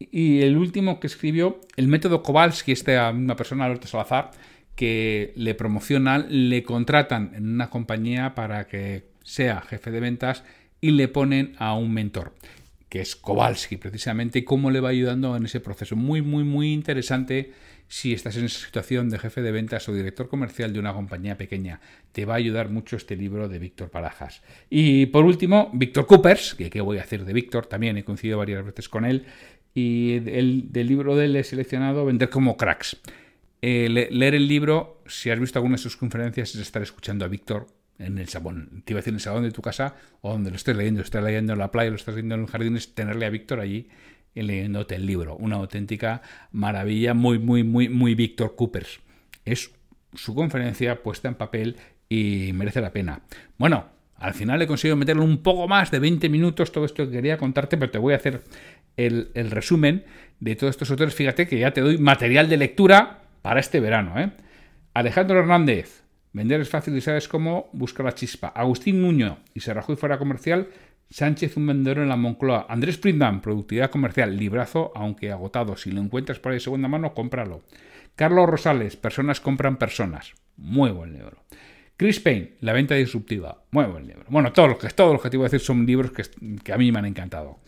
Y 0.00 0.42
el 0.42 0.56
último 0.56 0.98
que 0.98 1.06
escribió, 1.06 1.60
el 1.76 1.86
método 1.86 2.24
Kowalski, 2.24 2.72
esta 2.72 3.12
misma 3.12 3.36
persona, 3.36 3.64
Alberto 3.64 3.86
Salazar, 3.86 4.32
que 4.74 5.32
le 5.36 5.54
promocionan, 5.54 6.26
le 6.28 6.64
contratan 6.64 7.32
en 7.36 7.48
una 7.48 7.70
compañía 7.70 8.34
para 8.34 8.66
que 8.66 9.04
sea 9.22 9.60
jefe 9.60 9.92
de 9.92 10.00
ventas 10.00 10.42
y 10.80 10.90
le 10.90 11.06
ponen 11.06 11.54
a 11.58 11.74
un 11.74 11.94
mentor, 11.94 12.34
que 12.88 13.00
es 13.00 13.14
Kowalski 13.14 13.76
precisamente, 13.76 14.40
y 14.40 14.44
cómo 14.44 14.72
le 14.72 14.80
va 14.80 14.88
ayudando 14.88 15.36
en 15.36 15.44
ese 15.44 15.60
proceso. 15.60 15.94
Muy, 15.94 16.20
muy, 16.20 16.42
muy 16.42 16.72
interesante 16.72 17.52
si 17.88 18.12
estás 18.12 18.36
en 18.36 18.44
esa 18.44 18.64
situación 18.64 19.08
de 19.08 19.18
jefe 19.18 19.40
de 19.40 19.50
ventas 19.50 19.88
o 19.88 19.94
director 19.94 20.28
comercial 20.28 20.72
de 20.72 20.78
una 20.78 20.92
compañía 20.92 21.36
pequeña. 21.36 21.80
Te 22.12 22.26
va 22.26 22.34
a 22.34 22.36
ayudar 22.36 22.68
mucho 22.68 22.96
este 22.96 23.16
libro 23.16 23.48
de 23.48 23.58
Víctor 23.58 23.90
Parajas. 23.90 24.42
Y 24.68 25.06
por 25.06 25.24
último, 25.24 25.70
Víctor 25.72 26.06
Coopers, 26.06 26.54
que 26.54 26.70
qué 26.70 26.80
voy 26.82 26.98
a 26.98 27.02
decir 27.02 27.24
de 27.24 27.32
Víctor, 27.32 27.66
también 27.66 27.96
he 27.96 28.04
coincidido 28.04 28.38
varias 28.38 28.64
veces 28.64 28.88
con 28.88 29.04
él, 29.04 29.24
y 29.74 30.14
el, 30.28 30.70
del 30.70 30.86
libro 30.86 31.16
de 31.16 31.26
él 31.26 31.36
he 31.36 31.44
seleccionado 31.44 32.04
Vender 32.04 32.28
como 32.28 32.56
cracks. 32.56 32.98
Eh, 33.62 33.88
leer 33.88 34.34
el 34.34 34.46
libro, 34.46 35.02
si 35.06 35.30
has 35.30 35.40
visto 35.40 35.58
alguna 35.58 35.76
de 35.76 35.82
sus 35.82 35.96
conferencias, 35.96 36.54
es 36.54 36.60
estar 36.60 36.82
escuchando 36.82 37.24
a 37.24 37.28
Víctor 37.28 37.66
en 37.98 38.18
el 38.18 38.28
salón, 38.28 38.82
te 38.84 38.92
iba 38.92 38.98
a 38.98 39.00
decir 39.00 39.10
en 39.10 39.16
el 39.16 39.20
salón 39.20 39.42
de 39.42 39.50
tu 39.50 39.60
casa 39.60 39.96
o 40.20 40.30
donde 40.30 40.50
lo 40.50 40.56
estés 40.56 40.76
leyendo, 40.76 41.02
estás 41.02 41.24
leyendo 41.24 41.54
en 41.54 41.58
la 41.58 41.72
playa, 41.72 41.90
lo 41.90 41.96
estás 41.96 42.14
leyendo 42.14 42.36
en 42.36 42.42
el 42.42 42.46
jardín, 42.46 42.76
es 42.76 42.94
tenerle 42.94 43.26
a 43.26 43.30
Víctor 43.30 43.58
allí 43.58 43.88
leyéndote 44.34 44.94
el 44.94 45.06
libro. 45.06 45.36
Una 45.36 45.56
auténtica 45.56 46.22
maravilla, 46.52 47.14
muy, 47.14 47.38
muy, 47.38 47.64
muy, 47.64 47.88
muy 47.88 48.14
Víctor 48.14 48.54
Coopers. 48.56 49.00
Es 49.44 49.70
su 50.14 50.34
conferencia 50.34 51.02
puesta 51.02 51.28
en 51.28 51.34
papel 51.34 51.76
y 52.08 52.52
merece 52.54 52.80
la 52.80 52.92
pena. 52.92 53.20
Bueno, 53.58 53.86
al 54.16 54.34
final 54.34 54.60
he 54.62 54.66
conseguido 54.66 54.96
meterle 54.96 55.22
un 55.22 55.42
poco 55.42 55.68
más 55.68 55.90
de 55.90 55.98
20 55.98 56.28
minutos 56.28 56.72
todo 56.72 56.84
esto 56.84 57.06
que 57.06 57.12
quería 57.12 57.38
contarte, 57.38 57.76
pero 57.76 57.90
te 57.90 57.98
voy 57.98 58.14
a 58.14 58.16
hacer 58.16 58.42
el, 58.96 59.30
resumen 59.50 60.04
de 60.40 60.56
todos 60.56 60.72
estos 60.72 60.90
autores. 60.90 61.14
Fíjate 61.14 61.46
que 61.46 61.58
ya 61.58 61.72
te 61.72 61.80
doy 61.80 61.98
material 61.98 62.48
de 62.48 62.56
lectura 62.56 63.22
para 63.42 63.60
este 63.60 63.80
verano. 63.80 64.18
¿eh? 64.18 64.30
Alejandro 64.94 65.38
Hernández, 65.38 66.02
Vender 66.32 66.60
es 66.60 66.68
fácil 66.68 66.96
y 66.96 67.00
sabes 67.00 67.26
cómo, 67.26 67.70
busca 67.72 68.02
la 68.02 68.14
chispa. 68.14 68.48
Agustín 68.48 69.00
Nuño 69.00 69.38
y 69.54 69.60
se 69.60 69.72
Rajoy 69.72 69.96
fuera 69.96 70.18
comercial, 70.18 70.68
Sánchez, 71.10 71.56
un 71.56 71.66
vendedor 71.66 71.98
en 71.98 72.08
la 72.08 72.16
Moncloa. 72.16 72.66
Andrés 72.68 72.98
Prindman, 72.98 73.40
productividad 73.40 73.90
comercial, 73.90 74.36
librazo, 74.36 74.92
aunque 74.94 75.32
agotado. 75.32 75.76
Si 75.76 75.90
lo 75.90 76.00
encuentras 76.00 76.38
por 76.38 76.52
ahí 76.52 76.56
de 76.56 76.60
segunda 76.60 76.88
mano, 76.88 77.14
cómpralo. 77.14 77.62
Carlos 78.14 78.48
Rosales, 78.48 78.96
personas 78.96 79.40
compran 79.40 79.78
personas. 79.78 80.34
Muy 80.56 80.90
buen 80.90 81.12
libro. 81.14 81.44
Chris 81.96 82.20
Payne, 82.20 82.52
La 82.60 82.72
venta 82.72 82.94
disruptiva. 82.94 83.64
Muy 83.70 83.86
buen 83.86 84.06
libro. 84.06 84.24
Bueno, 84.28 84.52
todo 84.52 84.68
lo 84.68 84.78
que, 84.78 84.88
todo 84.88 85.14
lo 85.14 85.20
que 85.20 85.30
te 85.30 85.36
voy 85.36 85.44
a 85.44 85.48
decir 85.48 85.60
son 85.60 85.86
libros 85.86 86.12
que, 86.12 86.24
que 86.62 86.72
a 86.72 86.76
mí 86.78 86.92
me 86.92 86.98
han 86.98 87.06
encantado. 87.06 87.58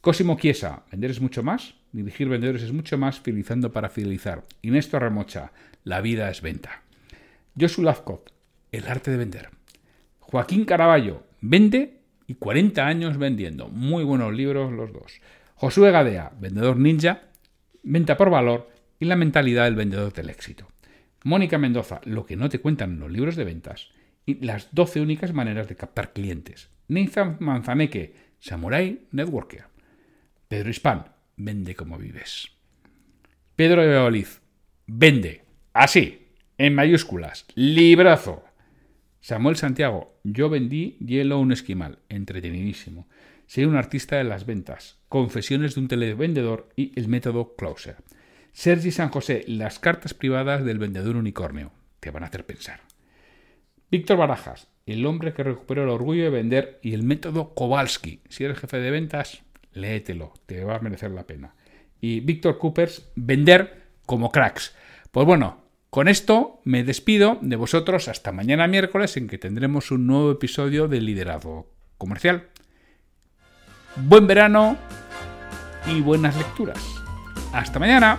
Cosimo 0.00 0.36
Chiesa, 0.38 0.84
Vender 0.90 1.10
es 1.10 1.20
mucho 1.20 1.42
más. 1.42 1.74
Dirigir 1.92 2.28
vendedores 2.28 2.62
es 2.62 2.72
mucho 2.72 2.98
más, 2.98 3.18
fidelizando 3.18 3.72
para 3.72 3.88
fidelizar. 3.88 4.44
Inés 4.62 4.92
Remocha, 4.92 5.52
La 5.84 6.00
vida 6.00 6.30
es 6.30 6.42
venta. 6.42 6.82
Joshua 7.58 7.86
Lafcott, 7.86 8.30
El 8.72 8.86
arte 8.86 9.10
de 9.10 9.16
vender. 9.16 9.48
Joaquín 10.20 10.64
Caraballo, 10.64 11.24
Vende 11.40 11.99
y 12.30 12.36
40 12.36 12.86
años 12.86 13.18
vendiendo. 13.18 13.66
Muy 13.70 14.04
buenos 14.04 14.32
libros 14.32 14.70
los 14.70 14.92
dos. 14.92 15.20
Josué 15.56 15.90
Gadea, 15.90 16.30
vendedor 16.38 16.76
ninja, 16.76 17.22
venta 17.82 18.16
por 18.16 18.30
valor 18.30 18.70
y 19.00 19.06
la 19.06 19.16
mentalidad 19.16 19.64
del 19.64 19.74
vendedor 19.74 20.12
del 20.12 20.30
éxito. 20.30 20.68
Mónica 21.24 21.58
Mendoza, 21.58 22.00
lo 22.04 22.24
que 22.24 22.36
no 22.36 22.48
te 22.48 22.60
cuentan 22.60 22.92
en 22.92 23.00
los 23.00 23.10
libros 23.10 23.34
de 23.34 23.42
ventas 23.42 23.88
y 24.24 24.34
las 24.46 24.72
12 24.72 25.00
únicas 25.00 25.32
maneras 25.32 25.66
de 25.66 25.74
captar 25.74 26.12
clientes. 26.12 26.70
Nathan 26.86 27.36
Manzaneque, 27.40 28.14
Samurai 28.38 29.08
Networker. 29.10 29.64
Pedro 30.46 30.70
Hispan, 30.70 31.06
vende 31.36 31.74
como 31.74 31.98
vives. 31.98 32.52
Pedro 33.56 33.82
de 33.82 34.26
vende, 34.86 35.42
así, 35.72 36.28
en 36.58 36.76
mayúsculas, 36.76 37.46
librazo. 37.56 38.44
Samuel 39.20 39.56
Santiago, 39.56 40.18
yo 40.24 40.48
vendí 40.48 40.96
hielo 40.98 41.34
a 41.34 41.38
un 41.38 41.52
esquimal, 41.52 41.98
entretenidísimo. 42.08 43.06
Soy 43.46 43.66
un 43.66 43.76
artista 43.76 44.16
de 44.16 44.24
las 44.24 44.46
ventas, 44.46 44.98
confesiones 45.10 45.74
de 45.74 45.82
un 45.82 45.88
televendedor 45.88 46.70
y 46.74 46.98
el 46.98 47.08
método 47.08 47.54
Closer. 47.54 47.96
Sergi 48.52 48.90
San 48.90 49.10
José, 49.10 49.44
las 49.46 49.78
cartas 49.78 50.14
privadas 50.14 50.64
del 50.64 50.78
vendedor 50.78 51.16
unicornio. 51.16 51.70
Te 52.00 52.10
van 52.10 52.22
a 52.22 52.26
hacer 52.28 52.46
pensar. 52.46 52.80
Víctor 53.90 54.16
Barajas, 54.16 54.68
el 54.86 55.04
hombre 55.04 55.34
que 55.34 55.42
recuperó 55.42 55.82
el 55.82 55.90
orgullo 55.90 56.24
de 56.24 56.30
vender 56.30 56.78
y 56.82 56.94
el 56.94 57.02
método 57.02 57.54
Kowalski. 57.54 58.22
Si 58.30 58.44
eres 58.44 58.58
jefe 58.58 58.78
de 58.78 58.90
ventas, 58.90 59.42
léetelo, 59.74 60.32
te 60.46 60.64
va 60.64 60.76
a 60.76 60.80
merecer 60.80 61.10
la 61.10 61.26
pena. 61.26 61.54
Y 62.00 62.20
Víctor 62.20 62.56
Coopers, 62.56 63.12
vender 63.16 63.82
como 64.06 64.32
cracks. 64.32 64.74
Pues 65.10 65.26
bueno, 65.26 65.59
con 65.90 66.06
esto 66.06 66.60
me 66.64 66.84
despido 66.84 67.38
de 67.40 67.56
vosotros 67.56 68.06
hasta 68.08 68.30
mañana 68.30 68.68
miércoles 68.68 69.16
en 69.16 69.26
que 69.26 69.38
tendremos 69.38 69.90
un 69.90 70.06
nuevo 70.06 70.30
episodio 70.30 70.86
de 70.86 71.00
Liderazgo 71.00 71.68
Comercial. 71.98 72.48
Buen 73.96 74.28
verano 74.28 74.76
y 75.86 76.00
buenas 76.00 76.36
lecturas. 76.36 76.78
Hasta 77.52 77.80
mañana. 77.80 78.18